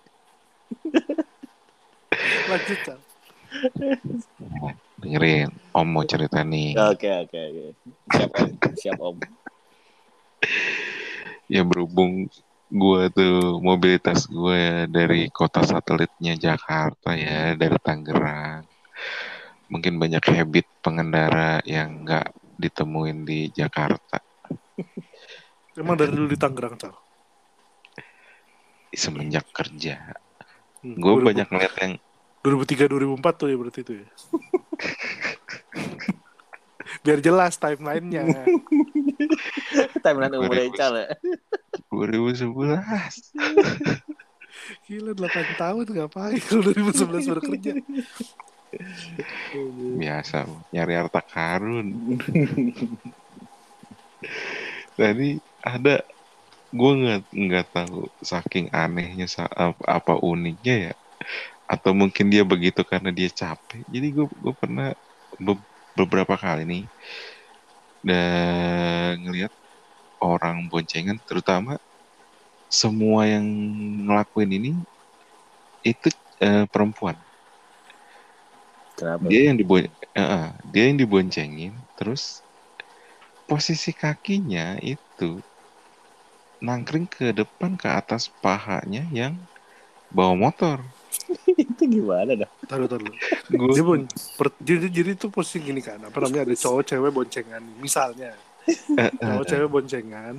[2.50, 3.00] Lanjut Cal
[4.98, 7.64] dengerin om mau cerita nih Oke, oke, oke.
[8.10, 8.50] Siap, Om.
[8.74, 9.16] Siap, Om.
[11.46, 12.26] Ya berhubung
[12.66, 18.66] gua tuh mobilitas gue ya dari kota satelitnya Jakarta ya dari Tangerang.
[19.70, 24.18] Mungkin banyak habit pengendara yang nggak ditemuin di Jakarta.
[25.80, 26.94] Emang dari dulu di Tangerang Cal?
[28.96, 30.16] semenjak kerja.
[30.80, 31.92] Hmm, gue 2000 banyak ngeliat yang
[32.40, 34.06] 2003-2004 tuh ya berarti itu ya?
[37.04, 38.22] Biar jelas timelinenya
[40.04, 41.08] Timeline umur Ical ya.
[41.92, 43.32] 2011
[44.88, 47.72] Gila 8 tahun ngapain kalau 2011 baru kerja?
[50.00, 50.36] Biasa
[50.72, 51.86] nyari harta karun.
[54.96, 55.28] Tadi
[55.60, 55.94] ada
[56.72, 60.94] gue nggak nggak tahu saking anehnya sa- apa, apa uniknya ya
[61.66, 63.82] atau mungkin dia begitu karena dia capek.
[63.90, 64.94] Jadi gue gue pernah
[65.36, 66.84] be- beberapa kali nih
[68.08, 69.52] dan ngelihat
[70.22, 71.72] orang boncengan terutama
[72.80, 73.46] semua yang
[74.06, 74.70] ngelakuin ini
[75.84, 76.08] itu
[76.42, 77.16] eh, perempuan
[78.96, 79.28] Kenapa?
[79.28, 79.82] dia yang dibon
[80.18, 82.22] eh, dia yang diboncengin terus
[83.48, 85.30] posisi kakinya itu
[86.66, 89.34] nangkring ke depan ke atas pahanya yang
[90.16, 90.78] bawa motor
[91.94, 92.50] gimana dah?
[92.66, 93.06] Taruh taruh.
[93.46, 94.02] Gue Dia bon,
[94.36, 96.50] per- jadi, jadi itu posisi gini kan Apa namanya?
[96.50, 98.30] Ada cowok cewek boncengan Misalnya.
[99.16, 100.34] Cowok cewek boncengan.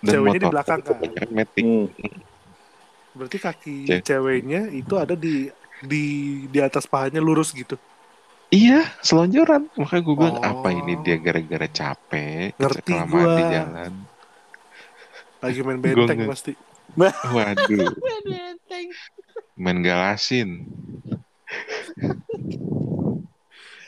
[0.00, 0.96] Ceweknya di belakang kan?
[1.32, 1.88] metik Hmm.
[3.10, 4.02] Berarti kaki Cewek.
[4.06, 5.50] ceweknya itu ada di
[5.80, 6.04] di
[6.46, 7.74] di atas pahanya lurus gitu?
[8.50, 9.66] Iya selonjoran.
[9.74, 10.44] Makanya gue bilang Oh.
[10.44, 12.54] apa ini dia gara-gara capek?
[12.54, 13.92] Ngerti kelamaan di jalan.
[15.40, 16.52] Lagi main benteng pasti.
[16.94, 17.94] Waduh.
[18.04, 18.90] Main
[19.60, 20.64] galasin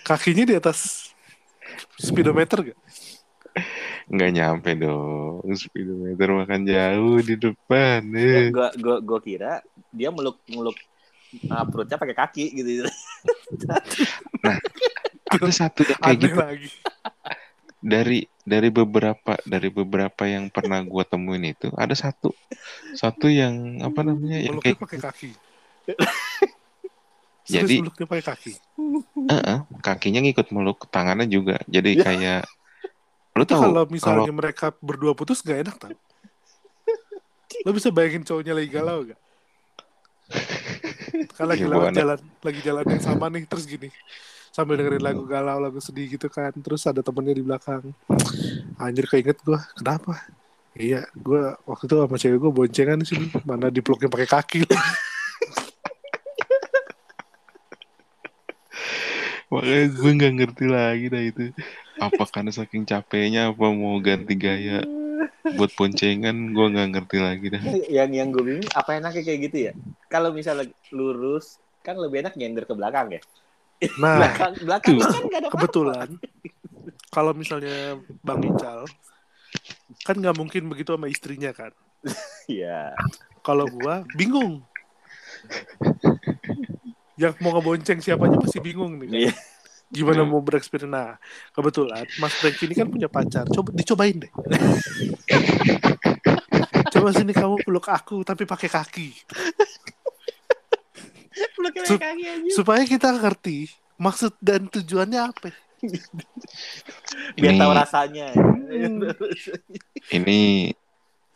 [0.03, 1.11] Kakinya di atas
[1.95, 2.79] speedometer gak?
[4.11, 5.47] Nggak nyampe dong.
[5.55, 8.03] Speedometer makan jauh di depan.
[8.13, 8.51] Eh.
[8.51, 9.63] Gue gue gue kira
[9.95, 10.75] dia meluk meluk
[11.49, 12.71] uh, perutnya pakai kaki gitu.
[15.33, 16.69] Ada satu yang kayak Aneh gitu lagi.
[17.83, 22.31] dari dari beberapa dari beberapa yang pernah gua temuin itu ada satu
[22.95, 25.31] satu yang apa namanya yang Meluknya kayak pakai kaki.
[27.53, 28.53] Jadi- meluknya pakai kaki.
[29.29, 32.03] Heeh, kakinya ngikut meluk tangannya juga jadi Ya.
[32.07, 32.41] kayak
[33.33, 35.93] lu tahu kalau kalau misalnya mereka berdua putus gak enak tau.
[37.65, 39.21] Lo bisa bayangin cowoknya lagi galau gak?
[41.37, 43.93] Kan lagi Ya, lewat jalan, lagi jalan yang sama nih, terus gini.
[44.53, 46.53] Sambil dengerin lagu galau, lagu sedih gitu kan.
[46.53, 47.93] Terus ada temennya di belakang.
[48.77, 50.25] Anjir keinget gua, kenapa?
[50.77, 53.27] Iya, gua waktu itu sama cewek gua boncengan di sini.
[53.49, 54.61] Mana dipeluknya pakai kaki.
[59.53, 61.43] Makanya gue nggak ngerti lagi dah itu
[62.01, 64.81] apa karena saking capeknya apa mau ganti gaya
[65.53, 69.57] buat boncengan gue nggak ngerti lagi dah yang yang gue bingung apa enaknya kayak gitu
[69.69, 69.73] ya?
[70.09, 73.21] Kalau misalnya lurus kan lebih enak nyender ke belakang ya.
[73.99, 75.05] Nah, Belakang belakang tuh.
[75.05, 76.09] kan gak ada kebetulan
[77.11, 78.89] kalau misalnya Bang Ical
[80.03, 81.71] kan nggak mungkin begitu sama istrinya kan
[82.49, 82.97] Iya.
[83.45, 84.65] kalau gua bingung
[87.15, 89.19] yang mau ngebonceng siapanya masih bingung nih kan.
[89.21, 89.33] Iya.
[89.89, 91.11] gimana mau bereksperimen nah
[91.51, 94.33] kebetulan Mas Frank ini kan punya pacar coba dicobain deh
[96.91, 99.09] coba sini kamu peluk aku tapi pakai kaki
[101.55, 102.51] Belakang Sup- kaki aja.
[102.51, 105.53] supaya kita ngerti maksud dan tujuannya apa
[107.35, 108.27] Biar Ini- tahu rasanya.
[110.17, 110.71] ini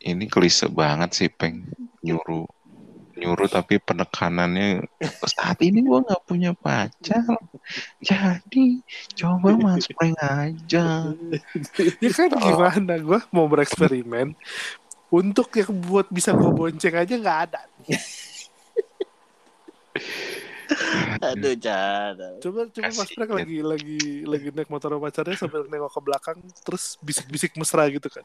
[0.00, 1.66] ini klise banget sih peng
[2.00, 2.46] nyuruh
[3.16, 4.84] nyuruh tapi penekanannya
[5.24, 7.24] saat ini gua nggak punya pacar.
[8.04, 8.84] Jadi
[9.16, 9.88] coba mas
[10.20, 10.86] aja.
[12.04, 12.94] Ya kan gimana?
[13.00, 14.36] Gua mau bereksperimen.
[15.08, 17.62] Untuk yang buat bisa gua bonceng aja nggak ada
[21.32, 22.16] Aduh, Chan.
[22.42, 23.30] coba coba Mas lihat.
[23.30, 28.08] lagi lagi lagi naik motor sama pacarnya sambil nengok ke belakang terus bisik-bisik mesra gitu
[28.10, 28.24] kan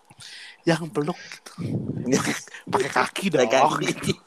[0.65, 1.51] yang peluk gitu
[2.73, 4.13] pakai kaki dong Pakai kaki.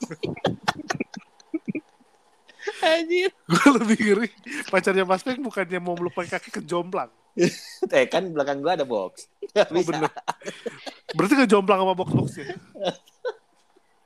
[2.84, 3.30] Anjir.
[3.32, 4.28] gue lebih ngeri
[4.72, 7.10] pacarnya Mas Frank bukannya mau meluk pakai kaki kejomplang
[7.90, 9.26] Eh kan belakang gua ada box.
[9.58, 10.06] Oh bener
[11.18, 12.54] berarti kejomplang sama box boxnya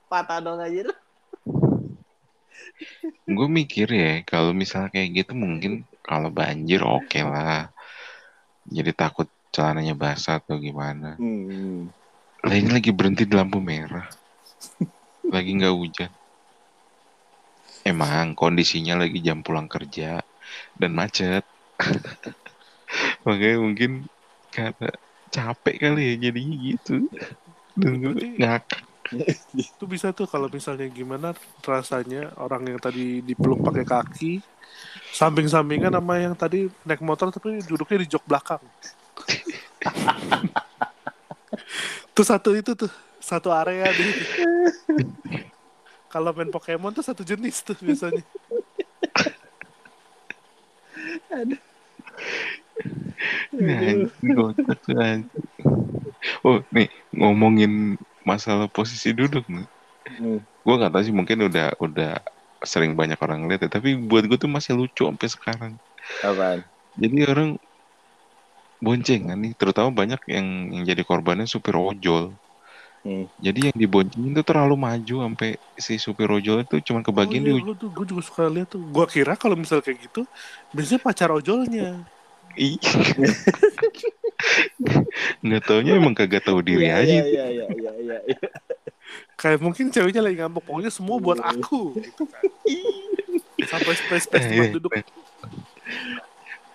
[0.09, 0.89] patah dong anjir.
[3.29, 7.69] Gue mikir ya kalau misalnya kayak gitu mungkin kalau banjir oke lah.
[8.69, 11.17] Jadi takut celananya basah atau gimana.
[11.17, 11.91] Hmm.
[12.39, 14.07] lah ini lagi berhenti di lampu merah.
[15.27, 16.13] Lagi nggak hujan.
[17.83, 20.23] Emang kondisinya lagi jam pulang kerja
[20.79, 21.45] dan macet.
[23.27, 23.91] Makanya mungkin
[24.55, 24.89] karena
[25.29, 26.95] capek kali ya jadinya gitu.
[27.77, 28.88] Dan gue ngakak
[29.57, 31.33] itu bisa tuh kalau misalnya gimana
[31.65, 34.33] rasanya orang yang tadi dipeluk pakai kaki
[35.13, 38.63] samping-sampingan sama yang tadi naik motor tapi duduknya di jok belakang.
[42.15, 42.91] Tuh satu itu tuh
[43.23, 44.03] satu area di.
[46.11, 48.27] Kalau main Pokemon tuh satu jenis tuh biasanya.
[51.31, 51.55] Tuh,
[53.55, 54.11] anjing.
[56.43, 57.95] Oh, nih ngomongin
[58.29, 59.65] masalah posisi duduk nih.
[60.21, 60.41] Hmm.
[60.45, 62.21] Gue nggak tahu sih mungkin udah udah
[62.61, 65.73] sering banyak orang lihat ya, tapi buat gue tuh masih lucu sampai sekarang.
[66.21, 66.61] Apaan?
[67.01, 67.51] Jadi orang
[68.85, 72.37] boncengan nih, terutama banyak yang yang jadi korbannya supir ojol.
[73.07, 73.31] Hmm.
[73.39, 77.57] Jadi yang diboncengin tuh terlalu maju sampai si supir ojol itu cuma kebagian di oh,
[77.57, 80.27] iya, gua tuh gue juga suka lihat tuh gue kira kalau misal kayak gitu
[80.75, 82.03] biasanya pacar ojolnya.
[85.45, 87.07] Nggak taunya emang kagak tahu diri Iya, aja.
[87.07, 88.49] Iya, iya, iya, iya, iya, iya.
[89.41, 92.43] kayak mungkin ceweknya lagi ngambek pokoknya semua buat aku gitu kan.
[93.67, 94.93] Sampai space space tempat eh, duduk.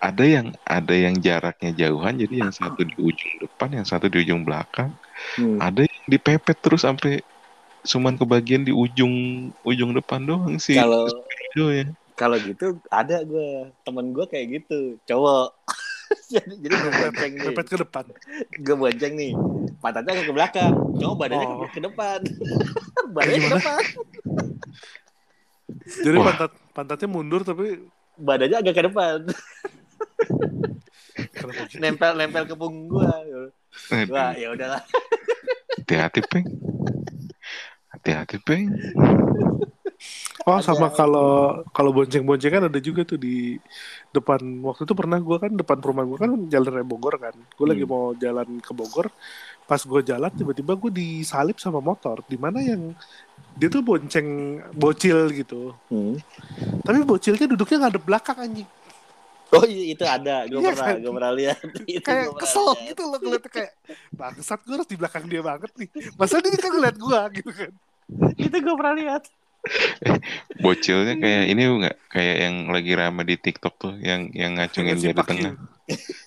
[0.02, 4.20] Ada yang ada yang jaraknya jauhan jadi yang satu di ujung depan yang satu di
[4.20, 4.92] ujung belakang.
[5.38, 5.62] Hmm.
[5.62, 7.22] ada yang dipepet terus sampai
[7.86, 9.14] cuman kebagian di ujung
[9.62, 10.74] ujung depan doang sih.
[10.74, 11.06] Kalau
[11.54, 11.86] ya.
[12.18, 15.54] kalau gitu ada gue temen gue kayak gitu cowok
[16.34, 17.46] jadi jadi gue bonceng nih.
[17.50, 18.04] Mepet ke depan.
[18.62, 19.32] Gue bonceng nih.
[19.80, 20.72] Pantatnya agak ke belakang.
[20.98, 21.68] Cowok badannya Oh.
[21.68, 22.20] ke, depan.
[23.14, 23.82] Badannya ke depan.
[25.84, 26.26] Jadi Wah.
[26.32, 27.80] pantat pantatnya mundur tapi
[28.16, 29.18] badannya agak ke depan.
[31.80, 33.10] Nempel nempel ke punggung gue
[34.08, 34.82] wah ya udahlah.
[35.84, 36.46] Hati-hati peng
[38.04, 38.68] hati-hati peng
[40.44, 40.76] Oh Ada.
[40.76, 43.56] sama kalau kalau bonceng-boncengan ada juga tuh di
[44.12, 47.80] depan waktu itu pernah gue kan depan perumahan gue kan jalan Bogor kan gue lagi
[47.80, 47.88] Hmm.
[47.88, 49.08] mau jalan ke Bogor
[49.64, 52.92] pas gue jalan tiba-tiba gue disalip sama motor di mana yang
[53.56, 54.28] dia tuh bonceng
[54.76, 56.20] bocil gitu Hmm.
[56.84, 58.68] tapi bocilnya duduknya ngadep belakang anjing
[59.48, 60.96] Oh iya itu ada, gue Iya pernah, kan?
[60.98, 61.58] gue pernah lihat.
[61.86, 63.72] Itu kayak pernah kesel gitu loh ngeliatnya kayak
[64.10, 65.88] bangsat gue harus di belakang dia banget nih
[66.18, 67.70] masa dia kan ngeliat gue gitu kan
[68.44, 69.24] Itu gue pernah lihat.
[70.64, 75.16] Bocilnya kayak ini enggak kayak yang lagi rame di TikTok tuh yang yang ngacungin dia
[75.16, 75.56] di tengah.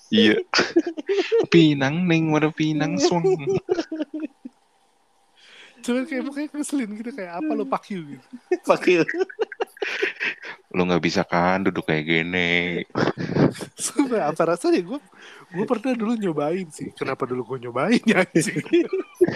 [0.09, 0.41] Iya.
[1.53, 3.25] Pinang ning, mana pinang swang.
[5.85, 8.25] Cuman kayak mukanya ngeselin gitu kayak apa lo pak you gitu.
[8.89, 9.05] You.
[10.75, 12.83] Lu nggak bisa kan duduk kayak gini.
[13.79, 14.99] Sumpah, apa rasanya gue
[15.47, 16.91] gue pernah dulu nyobain sih.
[16.93, 18.61] Kenapa dulu gue nyobain ya anjing?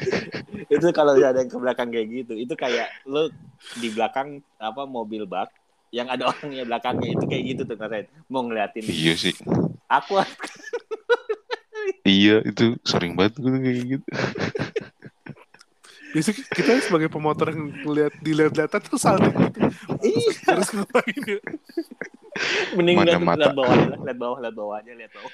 [0.73, 3.31] itu kalau ada yang ke belakang kayak gitu, itu kayak lu
[3.79, 5.49] di belakang apa mobil bak
[5.91, 9.35] yang ada orangnya belakangnya itu kayak gitu tuh ngerasain mau ngeliatin Iya sih.
[9.91, 10.23] aku
[12.07, 14.07] Iya itu sering banget gue kayak gitu.
[16.12, 19.59] Biasanya kita sebagai pemotor yang ngeliat dilihat-lihatan tuh salting gitu.
[20.03, 20.55] Iya.
[20.55, 21.39] Terus ngapain ya?
[22.76, 23.39] mending Mana lihat mata.
[23.43, 25.34] lihat bawah lihat bawah lihat bawah aja lihat bawah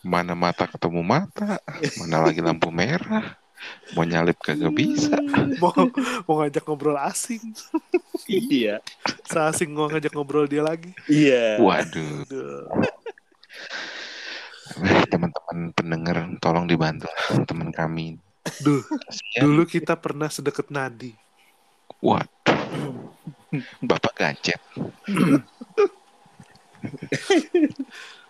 [0.00, 1.60] Mana mata ketemu mata,
[2.00, 3.36] mana lagi lampu merah.
[3.92, 5.12] Mau nyalip kagak bisa.
[5.60, 5.92] Mau,
[6.24, 7.52] mau ngajak ngobrol asing.
[8.24, 8.80] iya
[9.28, 10.96] Seasing mau ngajak ngobrol dia lagi.
[11.04, 12.24] iya Waduh.
[12.24, 12.64] Aduh.
[14.80, 17.10] Eh, Teman-teman pendengar tolong dibantu
[17.44, 18.16] teman kami.
[18.64, 18.82] Duh,
[19.36, 21.12] dulu kita pernah sedekat nadi.
[22.00, 23.12] Waduh.
[23.84, 24.60] Bapak gacet.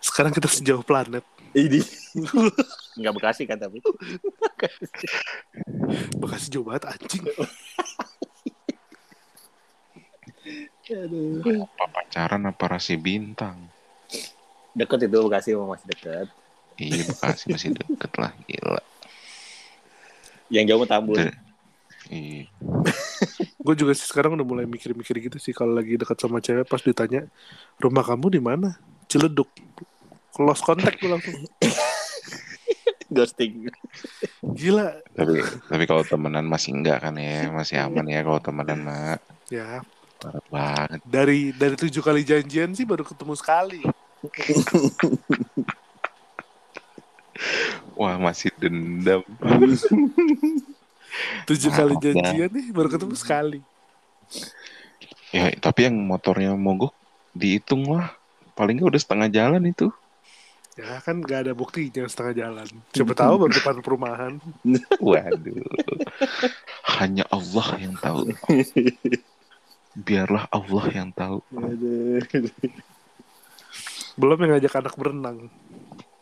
[0.03, 1.23] Sekarang kita sejauh planet.
[1.51, 1.83] ini
[2.99, 3.83] nggak bekasi kan tapi
[6.15, 7.27] Bekasi jauh banget anjing.
[11.75, 13.67] Apa pacaran apa rasi bintang?
[14.71, 16.27] deket itu bekasi masih deket
[16.79, 18.81] Iya Bekasi masih deket lah gila.
[20.51, 21.31] Yang jauh tambun.
[22.11, 22.51] Iya.
[23.65, 26.83] Gue juga sih sekarang udah mulai mikir-mikir gitu sih kalau lagi dekat sama cewek pas
[26.83, 27.23] ditanya
[27.79, 28.75] rumah kamu di mana?
[29.07, 29.47] Ciledug.
[30.35, 31.39] Close contact gue langsung.
[33.11, 33.67] ghosting
[34.55, 35.03] Gila.
[35.11, 39.19] Tapi tapi kalau temenan masih enggak kan ya, masih aman ya kalau temenan mah.
[39.51, 39.83] Ya,
[40.15, 41.03] Parah banget.
[41.03, 43.83] dari dari tujuh kali janjian sih baru ketemu sekali.
[48.01, 49.21] Wah masih dendam.
[51.45, 53.59] Tujuh kali Maaf, janjian nih baru ketemu sekali.
[55.29, 56.97] Ya tapi yang motornya mogok
[57.37, 58.09] dihitung lah.
[58.57, 59.93] Paling nggak udah setengah jalan itu.
[60.79, 62.67] Ya kan gak ada buktinya setengah jalan.
[62.95, 64.33] Siapa tahu baru depan perumahan.
[65.03, 65.67] Waduh.
[66.97, 68.31] Hanya Allah yang tahu.
[69.93, 71.43] Biarlah Allah yang tahu.
[74.15, 75.37] Belum yang ngajak anak berenang.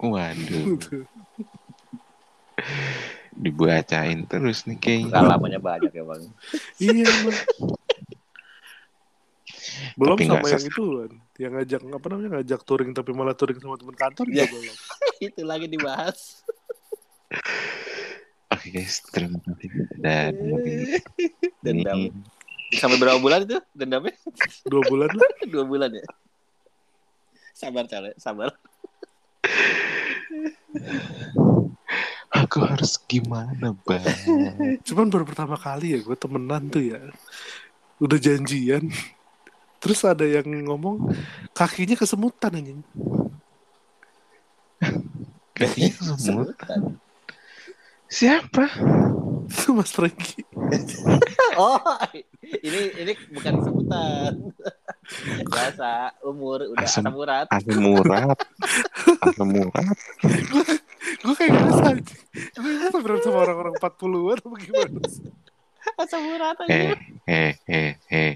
[0.01, 0.75] Waduh.
[3.33, 5.13] Dibacain terus nih kayaknya.
[5.15, 6.21] pengalamannya banyak ya bang
[6.77, 7.37] iya emang.
[9.95, 11.11] Belum Tapi sama nggak yang itu kan.
[11.39, 14.45] Yang ngajak apa namanya ngajak touring tapi malah touring sama teman kantor juga Ya.
[14.47, 14.75] belum.
[15.27, 16.19] itu lagi dibahas
[18.49, 19.69] Oke guys, terima kasih.
[20.01, 20.33] Dan
[21.63, 21.99] dendam
[22.69, 24.13] sampai berapa bulan itu dendamnya
[24.65, 25.29] Dua bulan lah.
[25.53, 26.05] dua bulan ya
[27.51, 28.55] sabar cale sabar
[32.43, 34.05] aku harus gimana, Bang?
[34.87, 36.99] Cuman baru pertama kali ya gue temenan tuh ya.
[37.99, 38.87] Udah janjian.
[39.79, 41.11] Terus ada yang ngomong
[41.55, 42.81] kakinya kesemutan anjing.
[45.55, 46.55] Kakinya semut.
[48.09, 48.65] Siapa?
[49.49, 50.41] Itu Mas Franky.
[51.61, 51.81] oh
[52.43, 54.33] ini ini bukan sebutan
[55.49, 58.37] biasa umur udah Asam- asam urat Asam urat.
[59.25, 59.97] Asam urat.
[61.19, 61.89] Gue kayak ngerasa.
[62.55, 65.27] Gue ngerasa berat sama orang-orang 40-an apa gimana sih?
[65.99, 66.95] asam urat aja Eh,
[67.27, 68.33] eh, eh, eh.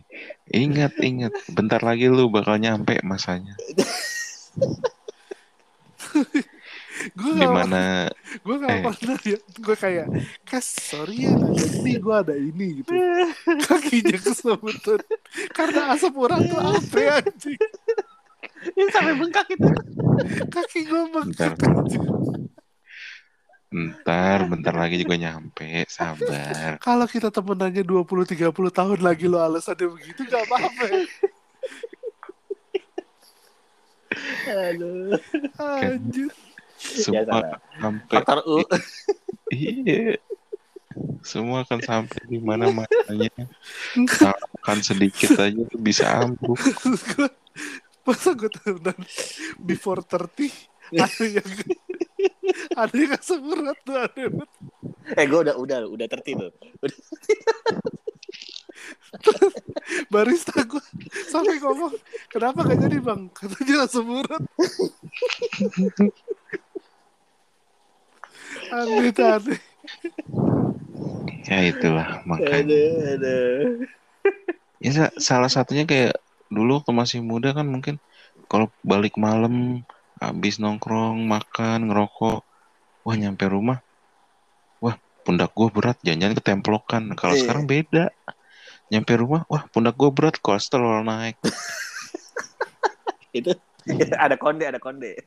[0.51, 1.33] Ingat, ingat.
[1.51, 3.55] Bentar lagi lu bakal nyampe masanya.
[7.17, 8.05] Gue gak, Di mana
[8.45, 8.81] gue gak eh.
[8.85, 9.39] pernah ya.
[9.59, 10.07] Gue kayak,
[10.45, 11.33] kas sorry ya.
[11.35, 12.91] Jadi gue ada ini gitu.
[13.67, 14.99] Kakinya kesemutan.
[15.51, 17.59] Karena asam urat tuh apa ya anjing.
[18.63, 19.67] ini sampai bengkak itu
[20.47, 21.83] Kaki gue bengkak Bentar.
[23.73, 25.81] Bentar, bentar lagi juga nyampe.
[25.89, 26.77] Sabar.
[26.77, 31.01] Kalau kita temenannya 20-30 tahun lagi lo alasannya begitu gak apa-apa ya.
[34.45, 35.17] aduh
[35.57, 36.29] Anjir.
[36.77, 37.57] Semua sana.
[37.81, 38.61] sampai faktor U
[39.49, 40.21] iya.
[41.25, 43.33] Semua akan sampai di mana masanya.
[44.05, 46.61] Salah makan sedikit aja tuh bisa ambruk.
[47.17, 47.25] Gua,
[48.05, 48.99] masa gue tonton
[49.57, 50.53] before 30
[50.93, 51.49] ada yang
[52.81, 54.23] ada yang asam urat tuh ada.
[55.15, 56.51] Eh gue udah udah udah tertib tuh.
[60.09, 60.81] Barista gue
[61.29, 61.93] sampai ngomong
[62.27, 64.41] kenapa gak jadi bang katanya asam urat
[68.73, 69.59] aneh aneh
[71.43, 72.63] Ya itulah makanya.
[72.63, 73.83] Aduh, aduh.
[74.79, 76.15] Ya sa- salah satunya kayak
[76.47, 77.99] dulu waktu masih muda kan mungkin
[78.47, 79.83] kalau balik malam
[80.29, 82.39] habis nongkrong, makan, ngerokok,
[83.03, 83.83] wah nyampe rumah,
[84.79, 84.95] wah
[85.27, 87.03] pundak gue berat, jangan-jangan ketemplokan.
[87.19, 87.41] Kalau Iya.
[87.43, 88.05] sekarang beda,
[88.87, 91.35] nyampe rumah, wah pundak gue berat, kolesterol naik.
[93.33, 93.51] Itu
[94.25, 95.19] ada konde ada konde.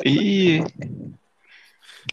[0.00, 0.64] iya,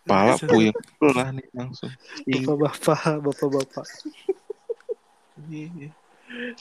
[0.03, 1.91] kepala puyeng lah nih langsung.
[2.27, 3.87] bapak-bapak bapak-bapak
[5.47, 5.91] Iya.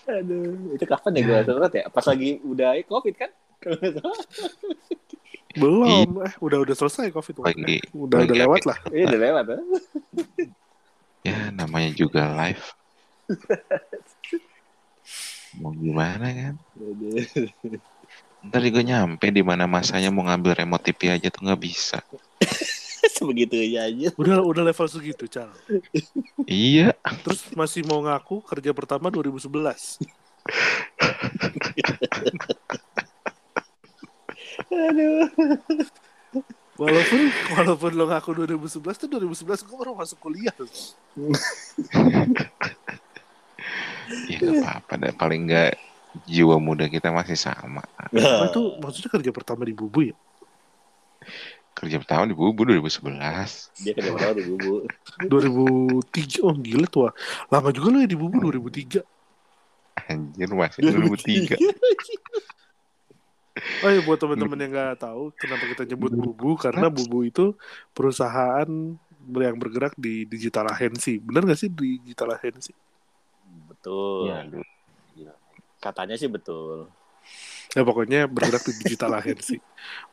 [0.07, 1.85] Aduh, itu kapan ya gue surat ya?
[1.89, 3.31] Pas lagi udah covid kan?
[3.65, 4.19] Kalau nggak salah.
[5.55, 9.45] belum eh udah udah selesai covid Lagi- udah lagi udah lewat lah Iya udah lewat
[9.47, 9.59] ya.
[11.25, 12.65] Ya namanya juga live.
[15.57, 16.55] Mau gimana kan?
[18.45, 22.03] Ntar juga nyampe di mana masanya mau ngambil remote TV aja tuh nggak bisa.
[23.15, 24.11] Sebegitu aja.
[24.17, 25.53] udah udah level segitu cal
[26.45, 30.01] Iya, terus masih mau ngaku kerja pertama 2011
[34.71, 35.29] Aduh.
[36.75, 37.21] walaupun
[37.55, 40.51] walaupun lo ngaku 2011 tuh 2011 gue baru masuk kuliah
[44.27, 45.13] ya nggak apa-apa deh.
[45.15, 45.73] Paling nggak
[46.27, 47.83] jiwa muda kita masih sama.
[47.99, 50.17] Apa itu maksudnya kerja pertama di bubu ya
[51.75, 53.83] Kerja pertama di Bubu 2011.
[53.83, 54.87] Dia kerja tahu di bubu.
[55.27, 57.11] 2003 oh gila tua
[57.51, 59.03] lama juga lo ya di bubu 2003
[60.11, 61.59] Anjir masih 2003.
[63.55, 66.59] Oh ya buat teman-teman yang nggak tahu kenapa kita nyebut bubu?
[66.59, 67.55] Karena bubu itu
[67.95, 68.67] perusahaan
[69.25, 71.23] yang bergerak di digital agency.
[71.23, 72.75] Benar nggak sih digital agency?
[73.71, 74.27] Betul.
[75.15, 75.35] Ya.
[75.79, 76.91] Katanya sih betul.
[77.73, 79.59] ya pokoknya bergerak di digital agency.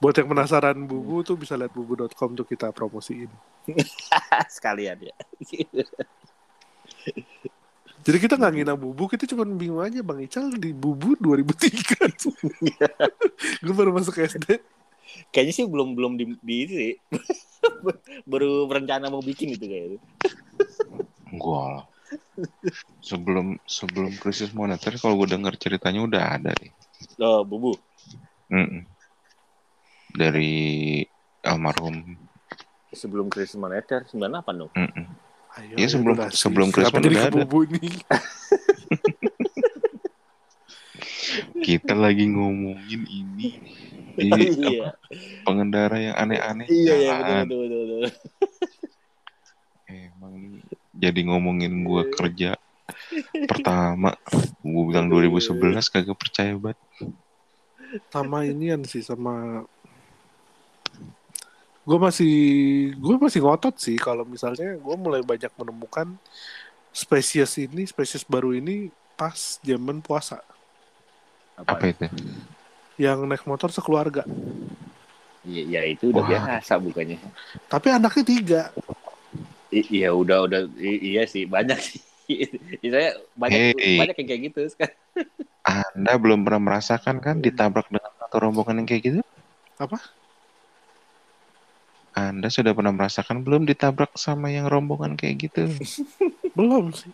[0.01, 3.29] Buat yang penasaran bubu tuh bisa lihat bubu.com tuh kita promosiin.
[4.55, 5.15] Sekalian ya.
[8.01, 12.05] jadi kita nggak ngina bubu kita cuma bingung aja bang Ical di bubu 2003
[13.65, 14.61] gue baru masuk SD
[15.31, 16.93] Kayaknya sih belum belum di, di itu sih.
[18.31, 19.99] Baru berencana mau bikin itu kayaknya.
[21.35, 21.85] Gua lah.
[22.99, 26.71] Sebelum sebelum krisis moneter kalau gue denger ceritanya udah ada nih.
[27.19, 27.75] Oh, bubu.
[28.51, 28.83] Mm-mm.
[30.11, 31.03] Dari
[31.47, 32.19] almarhum.
[32.91, 34.71] Sebelum krisis moneter 98 dong.
[34.75, 35.07] Mm-mm.
[35.51, 36.35] Ayo, Iya, sebelum- durasi.
[36.39, 37.43] sebelum jadi udah ada.
[41.61, 43.47] Kita lagi ngomongin ini.
[44.11, 44.91] Di iya.
[44.91, 44.99] apa,
[45.47, 46.67] pengendara yang aneh-aneh.
[46.67, 48.01] Iya, iya, betul, betul, betul, betul.
[49.87, 50.59] Emang ini
[50.91, 52.55] jadi ngomongin gua kerja
[53.47, 54.15] pertama.
[54.61, 56.79] Gue bilang 2011 kagak percaya banget.
[58.07, 59.67] sama inian sih sama
[61.81, 62.33] gue masih
[62.93, 66.13] gue masih ngotot sih kalau misalnya gue mulai banyak menemukan
[66.93, 70.37] spesies ini spesies baru ini pas zaman puasa
[71.57, 72.05] Apa itu?
[73.01, 74.25] yang naik motor sekeluarga
[75.41, 76.29] Iya, ya itu udah Wah.
[76.53, 77.17] biasa bukannya.
[77.65, 78.61] tapi anaknya tiga
[79.73, 81.97] I- iya, udah udah i- iya sih banyak sih.
[82.93, 83.97] Saya banyak Hey.
[83.97, 84.99] banyak yang kayak gitu sekarang.
[85.63, 89.19] Anda belum pernah merasakan kan ditabrak dengan satu rombongan yang kayak gitu?
[89.79, 89.97] Apa?
[92.11, 95.63] Anda sudah pernah merasakan belum ditabrak sama yang rombongan kayak gitu?
[96.57, 97.11] belum sih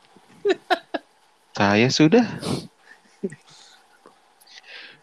[1.53, 2.25] Saya sudah.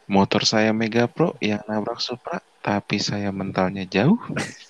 [0.04, 4.18] Motor saya Mega Pro yang nabrak Supra, tapi saya mentalnya jauh.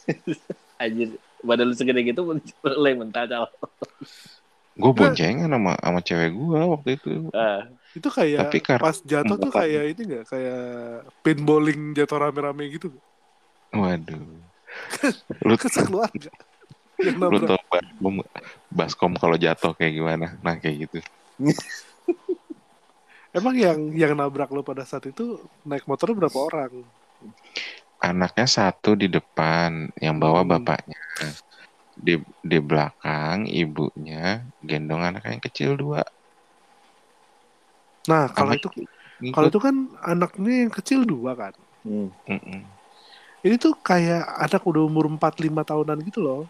[0.82, 3.44] Anjir, badan lu segede gitu mulai mental cal.
[4.74, 7.12] Gue boncengan sama sama cewek gue waktu itu.
[7.30, 7.62] Ah,
[7.94, 10.62] itu kayak Tapi kar- pas jatuh tuh kayak ini nggak kayak
[11.22, 12.90] pinballing jatuh rame-rame gitu
[13.74, 14.53] Waduh.
[15.44, 16.30] Lu, ke sekeluarga
[17.02, 18.14] yang lu tau baskom,
[18.70, 20.26] baskom kalau jatuh kayak gimana?
[20.40, 20.98] Nah kayak gitu.
[23.38, 26.72] emang yang yang nabrak lo pada saat itu naik motornya berapa orang
[28.04, 30.50] Anaknya satu di depan, yang bawa Hmm.
[30.54, 31.00] bapaknya.
[31.94, 36.04] Di di belakang ibunya gendong anak yang kecil dua.
[38.04, 38.68] nah kalau itu.
[39.32, 41.54] Kalau itu kan anaknya yang kecil dua kan.
[41.86, 42.73] hmm.
[43.44, 45.20] Ini tuh kayak anak udah umur 4-5
[45.68, 46.42] tahunan gitu loh.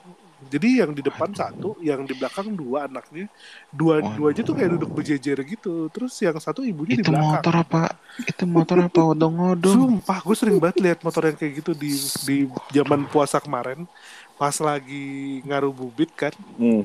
[0.45, 3.27] Jadi yang di depan satu, yang di belakang dua anaknya.
[3.73, 4.13] Dua Waduh.
[4.15, 5.89] dua aja tuh kayak duduk berjejer gitu.
[5.89, 7.41] Terus yang satu ibunya di Itu belakang.
[7.41, 7.83] motor apa?
[8.23, 9.75] Itu motor apa odong-odong?
[9.75, 11.91] Sumpah, gue sering banget lihat motor yang kayak gitu di
[12.29, 12.37] di
[12.77, 13.89] zaman puasa kemarin,
[14.37, 16.35] pas lagi ngaruh-bubit kan?
[16.61, 16.85] Hmm.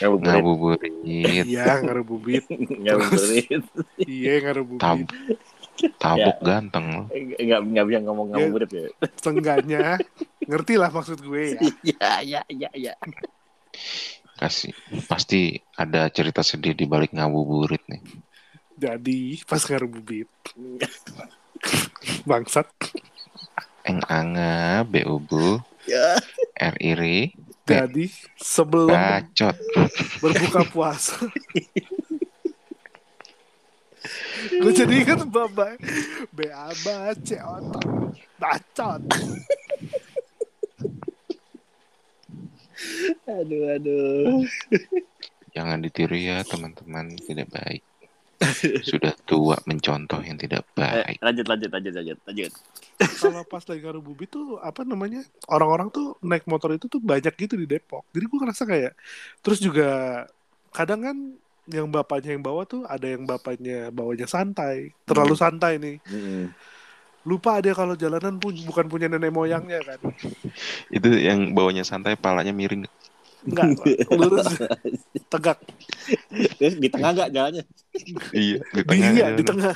[0.00, 0.32] Ngabuburit.
[0.32, 0.92] Ngabuburit.
[1.04, 2.44] Iya, ngaruh-bubit.
[2.84, 3.64] Ngabuburit.
[4.00, 4.80] iya, ngaruh-bubit.
[4.80, 5.00] Tab
[5.96, 7.02] tabuk ganteng lo.
[7.12, 8.86] Enggak enggak bisa ngomong ngabuburit ya.
[9.20, 10.00] Seenggaknya,
[10.44, 11.60] ngerti lah maksud gue ya.
[11.84, 12.92] Iya, iya, iya, iya.
[14.36, 14.72] Kasih.
[15.08, 18.02] Pasti ada cerita sedih di balik ngabuburit nih.
[18.76, 20.28] Jadi, pas ngaruh-bubit.
[22.28, 22.68] Bangsat.
[23.88, 26.18] Eng anga, beubu, Ya.
[26.58, 27.32] r iri,
[27.64, 29.56] Jadi, sebelum bacot.
[30.20, 31.16] berbuka puasa.
[34.52, 35.74] gue jadi ingat baba
[36.30, 37.64] BABA ceot
[38.36, 39.02] bacot
[43.26, 44.44] Aduh, aduh.
[45.50, 47.82] Jangan ditiru ya teman-teman, tidak baik.
[48.84, 51.16] Sudah tua mencontoh yang tidak Eh, baik.
[51.24, 52.52] lanjut, lanjut, lanjut, lanjut, lanjut.
[53.16, 57.32] kalau pas lagi ngaruh bubit tuh apa namanya orang-orang tuh naik motor itu tuh banyak
[57.36, 58.92] gitu di Depok jadi gue ngerasa kayak
[59.40, 60.24] terus juga
[60.72, 61.16] kadang kan
[61.66, 65.96] yang bapaknya yang bawa tuh ada yang bapaknya bawanya santai terlalu santai nih.
[66.06, 66.54] Hmm.
[67.26, 69.98] lupa dia kalau jalanan pun bukan punya nenek moyangnya kan.
[70.94, 72.86] Itu yang bawanya santai, palanya miring.
[73.42, 73.82] enggak
[74.14, 74.46] lurus.
[75.34, 75.58] Tegak.
[76.30, 77.64] Terus di tengah enggak jalannya?
[78.30, 79.10] Iya, di tengah.
[79.10, 79.74] iya, di tengah.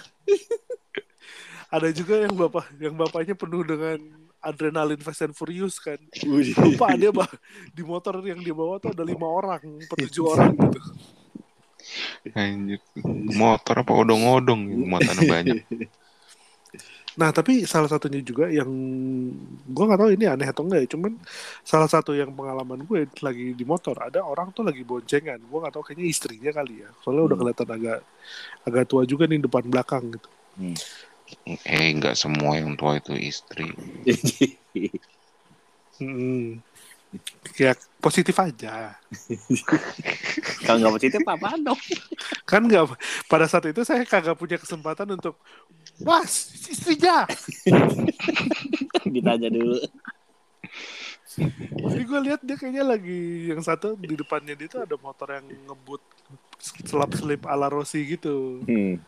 [1.75, 3.99] Ada juga yang bapak yang bapaknya penuh dengan
[4.39, 5.99] adrenalin Fast and Furious kan.
[6.55, 7.27] Lupa dia bah
[7.75, 10.79] di motor yang dia bawa tuh ada lima orang per tujuh orang gitu
[12.37, 12.81] Anjir.
[13.41, 15.59] Motor apa odong-odong muatannya banyak.
[17.19, 18.71] nah tapi salah satunya juga yang
[19.67, 21.13] gua nggak tahu ini aneh atau enggak ya cuman
[21.67, 25.75] salah satu yang pengalaman gue lagi di motor ada orang tuh lagi boncengan gua nggak
[25.75, 27.43] tahu kayaknya istrinya kali ya soalnya udah Hmm.
[27.43, 27.99] kelihatan agak
[28.65, 30.29] agak tua juga nih depan belakang gitu
[31.67, 33.67] Eh, nggak semua yang tua itu istri.
[36.01, 36.65] Hmm.
[37.57, 38.95] Ya positif aja
[40.65, 41.81] Kalau nggak positif apa dong?
[42.47, 42.95] kan nggak
[43.27, 45.35] pada saat itu saya kagak punya kesempatan untuk
[46.01, 47.27] was istrinya
[49.05, 49.79] Ditanya dulu.
[51.81, 55.47] jadi gue lihat dia kayaknya lagi yang satu di depannya dia tuh ada motor yang
[55.47, 56.03] ngebut
[56.85, 58.99] selap selip ala Rossi gitu Hmm.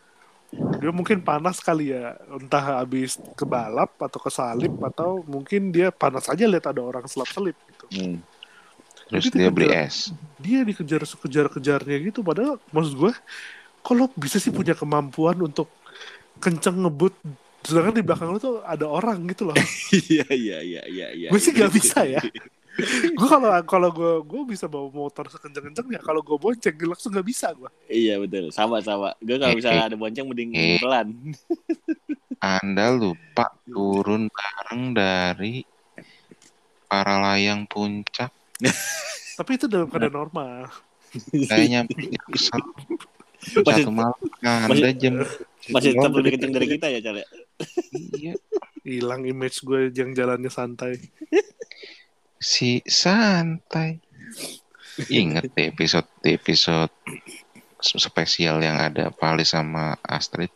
[0.77, 6.45] dia mungkin panas kali ya entah habis kebalap atau kesalip atau mungkin dia panas aja
[6.45, 8.19] lihat ada orang selap selip gitu Hmm.
[9.05, 10.09] Terus Jadi dia beli es.
[10.37, 13.13] dia dikejar kejar kejarnya gitu padahal maksud gue
[13.79, 15.69] kalau bisa sih punya kemampuan untuk
[16.37, 17.13] kenceng ngebut
[17.61, 19.55] sedangkan di belakang lu tuh ada orang gitu loh
[20.09, 21.27] Iya, iya, iya, iya, iya.
[21.29, 22.19] gue sih gak bisa ya
[23.13, 27.23] gue kalau kalau gue gue bisa bawa motor sekenceng kencengnya kalau gue bonceng langsung gak
[27.23, 29.13] bisa gue Iya betul, sama sama.
[29.19, 29.87] Gue kalau Eh, misalnya eh.
[29.87, 30.81] ada bonceng mending Eh.
[30.81, 31.07] pelan.
[32.41, 35.61] Anda lupa turun bareng dari
[36.93, 38.29] para layang puncak.
[39.41, 40.69] tapi itu dalam keadaan normal
[41.49, 42.61] Saya nyampe di pusat
[43.65, 44.13] Masih- satu malam.
[44.45, 45.25] Anda jam
[45.73, 47.27] Masih tetap lebih kenceng dari kita ya, Cal ya?
[48.13, 48.33] Iya.
[48.83, 50.99] hilang image gue yang jalannya santai
[52.37, 54.03] si santai.
[55.07, 56.91] Ingat di episode di episode
[57.79, 60.51] spesial yang ada Pali sama Astrid.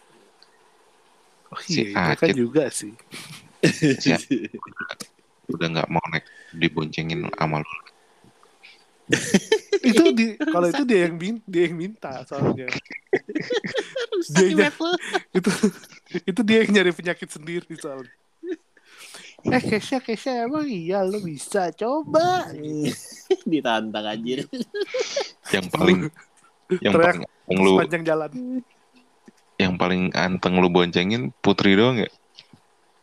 [1.50, 2.36] oh Si iya itu kan Acit.
[2.36, 2.94] juga sih
[3.64, 4.22] Siap.
[5.52, 6.26] Udah nggak mau naik
[6.56, 7.74] diboncengin sama lu.
[9.88, 12.68] itu di kalau itu dia yang min, dia yang minta soalnya
[14.36, 14.68] dia
[15.32, 15.52] itu
[16.28, 18.12] itu dia yang nyari penyakit sendiri soalnya
[19.48, 22.52] eh Kesha Kesha emang iya lo bisa coba
[23.52, 24.48] Ditantang anjir.
[25.52, 26.00] Yang paling
[26.84, 28.32] yang Teriak paling anteng lu sepanjang jalan
[29.58, 32.10] yang paling anteng lu boncengin Putri doang ya?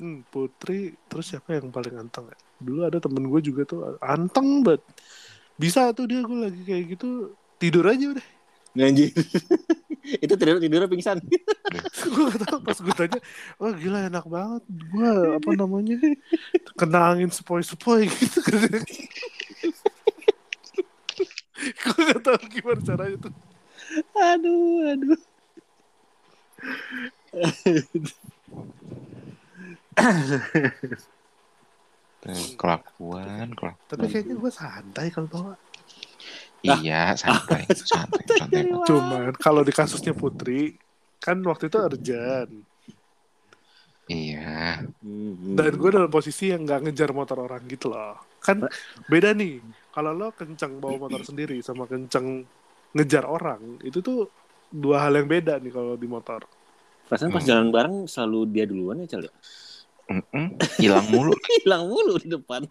[0.00, 2.38] Hmm, Putri terus siapa yang paling anteng ya?
[2.62, 4.82] dulu ada temen gue juga tuh anteng banget
[5.58, 8.26] bisa tuh dia gue lagi kayak gitu tidur aja udah
[8.74, 9.14] Anjir.
[10.24, 11.22] itu tidur tidur pingsan.
[12.14, 13.20] gue gak tau pas gue tanya
[13.56, 15.96] wah gila enak banget gue apa namanya
[16.74, 18.38] kena angin sepoi-sepoi gitu
[21.86, 23.34] gue gak tau gimana caranya tuh
[24.18, 25.18] Aduh, aduh.
[32.24, 33.76] Tuh, Kelakuan, kelakuan.
[33.90, 35.52] tapi kayaknya gue santai kalau bawa
[36.64, 37.62] Iya, santai,
[37.92, 38.62] santai, santai.
[38.88, 40.72] cuman kalau di kasusnya Putri
[41.20, 42.50] kan waktu itu urgent
[44.04, 44.44] Iya,
[45.04, 45.56] Hmm.
[45.56, 48.64] dan gue dalam posisi yang nggak ngejar motor orang gitu loh kan
[49.08, 49.60] beda nih
[49.92, 52.44] kalau lo kenceng bawa motor sendiri sama kenceng
[52.96, 54.28] ngejar orang itu tuh
[54.72, 56.40] dua hal yang beda nih kalau di motor.
[57.04, 57.50] Perasaan pas Hmm.
[57.52, 59.22] jalan bareng selalu dia duluan ya, Cal.
[59.28, 59.32] ya?
[60.76, 62.62] Hilang mulu Hilang mulu di depan.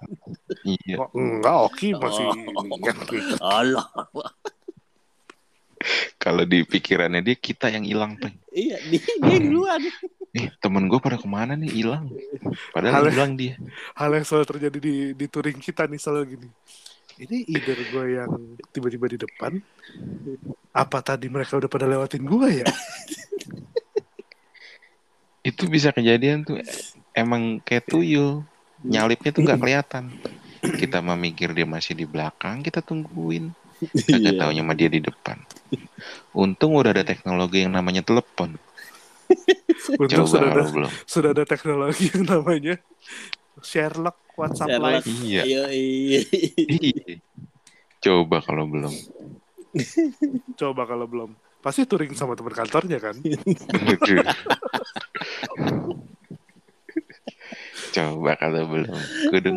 [0.64, 2.36] iya Oh, enggak, Oki masih Oh.
[2.74, 3.36] lihat gitu.
[3.40, 3.88] Allah.
[6.16, 8.32] kalau di pikirannya dia kita yang hilang Peng.
[8.50, 9.82] Iya, dia, dia duluan.
[10.32, 12.10] eh temen gue pada ke mana nih hilang
[12.72, 13.54] padahal hilang dia
[13.94, 16.50] Hal yang selalu terjadi di di touring kita nih selalu gini.
[17.16, 18.32] Ini either gue yang
[18.68, 19.62] tiba-tiba di depan,
[20.72, 22.66] apa tadi mereka udah pada lewatin gue ya?
[25.44, 26.58] itu bisa kejadian tuh
[27.14, 28.42] emang kayak tuyul
[28.84, 30.04] nyalipnya tuh nggak kelihatan
[30.78, 33.52] kita memikir dia masih di belakang kita tungguin
[34.08, 34.40] kagak Iya.
[34.40, 35.38] taunya sama dia di depan
[36.32, 38.56] untung udah ada teknologi yang namanya telepon
[39.98, 42.76] Untuk coba sudah ada kalau belum sudah ada teknologi yang namanya
[43.64, 45.04] Sherlock WhatsApp Sherlock.
[45.04, 45.08] Live.
[45.24, 46.20] iya Iya, iya.
[46.58, 47.16] Iya.
[48.00, 48.94] coba kalau belum
[50.54, 51.34] Coba kalau belum.
[51.58, 53.18] Pasti touring sama teman kantornya kan?
[57.94, 58.98] Coba kalau belum
[59.30, 59.50] kudu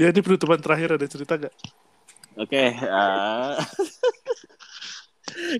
[0.00, 1.54] Ya ini penutupan terakhir ada cerita gak?
[2.36, 3.52] Oke, eh,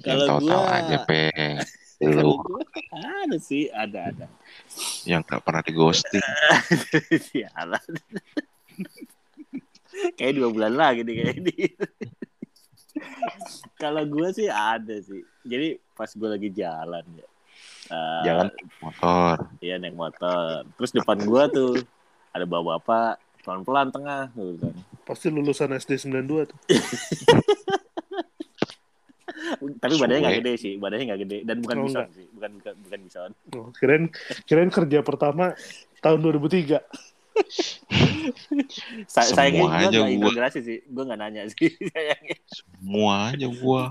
[0.04, 0.96] yang kalau gua aja
[1.96, 2.62] kalau lu gua
[2.92, 4.26] ada sih, ada ada.
[5.08, 6.20] yang gak pernah di ghosting
[7.32, 7.92] Sialan.
[10.20, 11.56] kayak dua bulan lagi nih kayak ini.
[13.76, 15.24] Kalau gue sih ada sih.
[15.44, 17.28] Jadi pas gue lagi jalan ya.
[17.86, 18.48] Eh, jalan
[18.82, 20.66] motor Iya naik motor.
[20.74, 21.72] Terus depan gue tuh
[22.34, 24.68] ada bapak-bapak pelan-pelan tengah gitu.
[25.06, 26.58] Pasti lulusan SD 92 tuh.
[29.56, 32.16] Tapi badannya nggak gede sih, badannya nggak gede dan bukan Oh, bison enggak.
[32.18, 33.30] sih, bukan bukan bukan bison.
[33.54, 34.04] Oh, kirain,
[34.42, 35.54] kirain kerja pertama
[36.02, 36.82] tahun 2003.
[39.06, 40.16] Sa Semua sayangnya gue aja nggak gua.
[40.16, 42.36] integrasi sih, gue nggak nanya sih sayangnya.
[42.48, 43.82] semua aja gua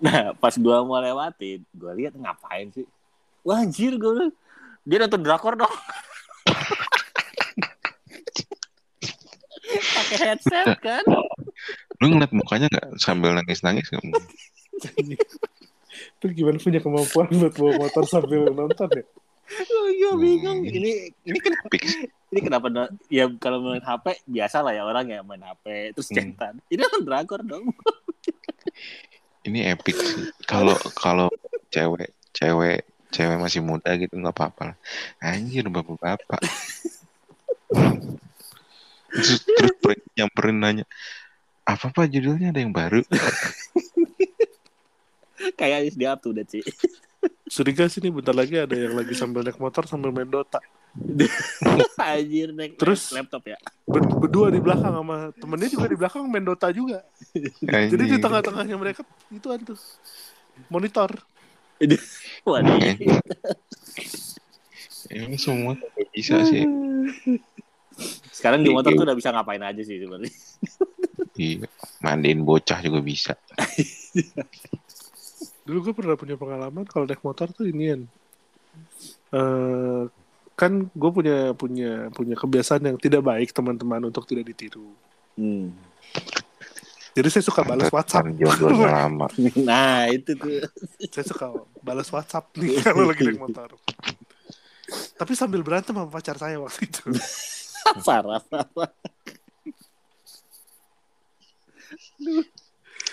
[0.00, 2.86] Nah pas gue mau lewatin, gue lihat ngapain sih?
[3.42, 4.32] Wah anjir gue bilang,
[4.86, 5.68] dia nonton drakor dong.
[9.68, 11.04] Pakai headset kan?
[11.98, 14.02] lu ngeliat mukanya nggak sambil nangis nangis nggak
[16.18, 19.04] Itu gimana punya kemampuan buat bawa motor sambil nonton ya?
[19.48, 20.60] Oh, gue bingung.
[20.60, 20.76] Hmm.
[20.76, 20.92] Ini
[21.24, 21.66] ini kenapa?
[22.28, 22.66] Ini kenapa?
[23.08, 26.36] Ya kalau main HP biasa lah ya orang ya main HP terus Hmm.
[26.36, 26.54] cetan.
[26.68, 27.72] Ini nonton drakor dong.
[29.48, 31.32] ini epic sih kalau kalau
[31.72, 34.76] cewek cewek cewek masih muda gitu nggak apa-apa
[35.24, 36.42] anjir bapak-bapak
[39.08, 40.84] terus, terus per- nyamperin nanya
[41.64, 43.00] apa apa judulnya ada yang baru
[45.56, 46.64] Kayak di up date sih.
[47.48, 50.60] Suriga sih nih bentar lagi ada yang lagi sambil naik motor sambil main Dota.
[52.00, 53.08] Anjir naik Terus?
[53.10, 53.58] laptop ya.
[53.88, 57.00] Ber- berdua di belakang sama temennya juga di belakang main Dota juga.
[57.64, 59.00] Jadi di tengah-tengahnya mereka
[59.32, 59.80] itu tuh
[60.68, 61.10] monitor.
[62.48, 62.78] Waduh.
[65.08, 65.72] Emang semua
[66.12, 66.68] bisa sih
[68.28, 70.30] Sekarang di motor tuh udah bisa ngapain aja sih sebenarnya.
[71.38, 71.66] iya
[72.02, 73.32] mandiin bocah juga bisa
[75.68, 78.08] Dulu gue pernah punya pengalaman kalau naik motor tuh inian.
[79.36, 80.08] eh
[80.58, 84.90] kan gue punya punya punya kebiasaan yang tidak baik teman-teman untuk tidak ditiru.
[85.36, 85.70] Hmm.
[87.14, 88.26] Jadi saya suka balas WhatsApp.
[88.90, 89.30] Lama
[89.60, 90.64] Nah itu tuh.
[91.12, 91.46] saya suka
[91.84, 93.76] balas WhatsApp nih kalau lagi naik motor.
[95.14, 97.06] Tapi sambil berantem sama pacar saya waktu itu.
[98.06, 98.90] parah parah.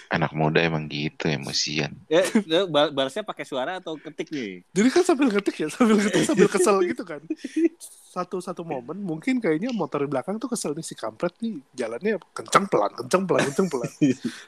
[0.10, 4.62] Anak muda emang gitu emosian Ya, ya, bal- balasnya pakai suara atau ketik nih?
[4.70, 7.22] Jadi kan sambil ngetik ya, sambil ngetik sambil kesel gitu kan.
[8.14, 12.22] Satu satu momen mungkin kayaknya motor di belakang tuh kesel nih si kampret nih jalannya
[12.32, 13.92] kenceng pelan, kenceng pelan, kenceng pelan.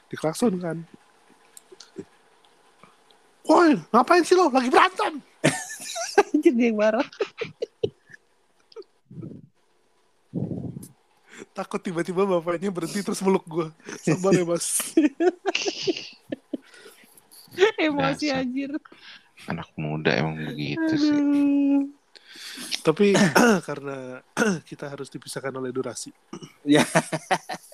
[0.06, 0.76] Diklakson kan.
[3.48, 4.52] Woi, ngapain sih lo?
[4.52, 5.18] Lagi berantem.
[6.32, 7.06] Anjir dia yang marah.
[11.58, 13.66] Takut tiba-tiba bapaknya berhenti terus meluk gue.
[13.98, 14.94] Sabar ya mas.
[17.82, 18.46] Emosi Dasar.
[18.46, 18.70] anjir.
[19.50, 21.18] anak muda emang begitu sih.
[22.86, 23.10] Tapi
[23.68, 24.22] karena
[24.70, 26.14] kita harus dipisahkan oleh durasi.
[26.62, 26.86] Ya.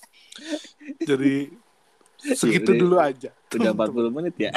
[1.09, 1.53] Jadi
[2.25, 2.81] segitu Yaudah.
[2.81, 3.31] dulu aja.
[3.53, 4.17] Udah teman-teman.
[4.17, 4.53] 40 menit ya.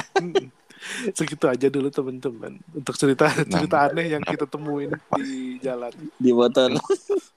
[1.11, 5.91] Segitu aja dulu teman-teman untuk cerita cerita aneh yang kita temuin di jalan.
[6.15, 6.71] Di motor.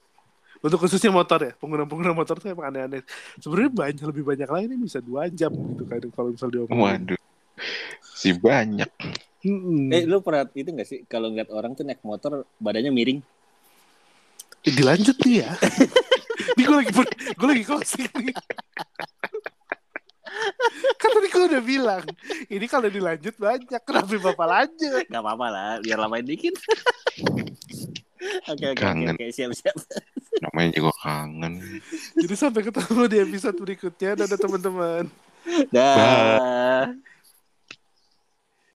[0.61, 3.01] Untuk khususnya motor ya, pengguna-pengguna motor tuh emang aneh-aneh.
[3.41, 6.77] Sebenarnya banyak lebih banyak lagi nih bisa dua jam gitu kan kalau misal diomongin.
[6.77, 7.21] waduh
[8.21, 8.89] si banyak
[9.41, 9.89] Mm-mm.
[9.89, 13.25] Eh lu pernah itu gak sih kalau ngeliat orang tuh naik motor badannya miring?
[14.61, 15.49] Eh, dilanjut nih ya.
[16.53, 16.91] Ini gue gue lagi
[17.33, 18.37] gue lagi closing nih.
[21.01, 22.05] kan tadi gue udah bilang
[22.49, 26.53] ini kalau dilanjut banyak kenapa bapak lanjut Gak apa-apa lah, biar lamain dikit.
[28.21, 29.15] Oke oke oke Kangen.
[29.17, 29.75] oke siap siap.
[30.41, 31.53] Namanya juga kangen.
[32.17, 35.05] jadi sampai ketemu di episode berikutnya dadah teman-teman
[35.73, 36.93] Dah.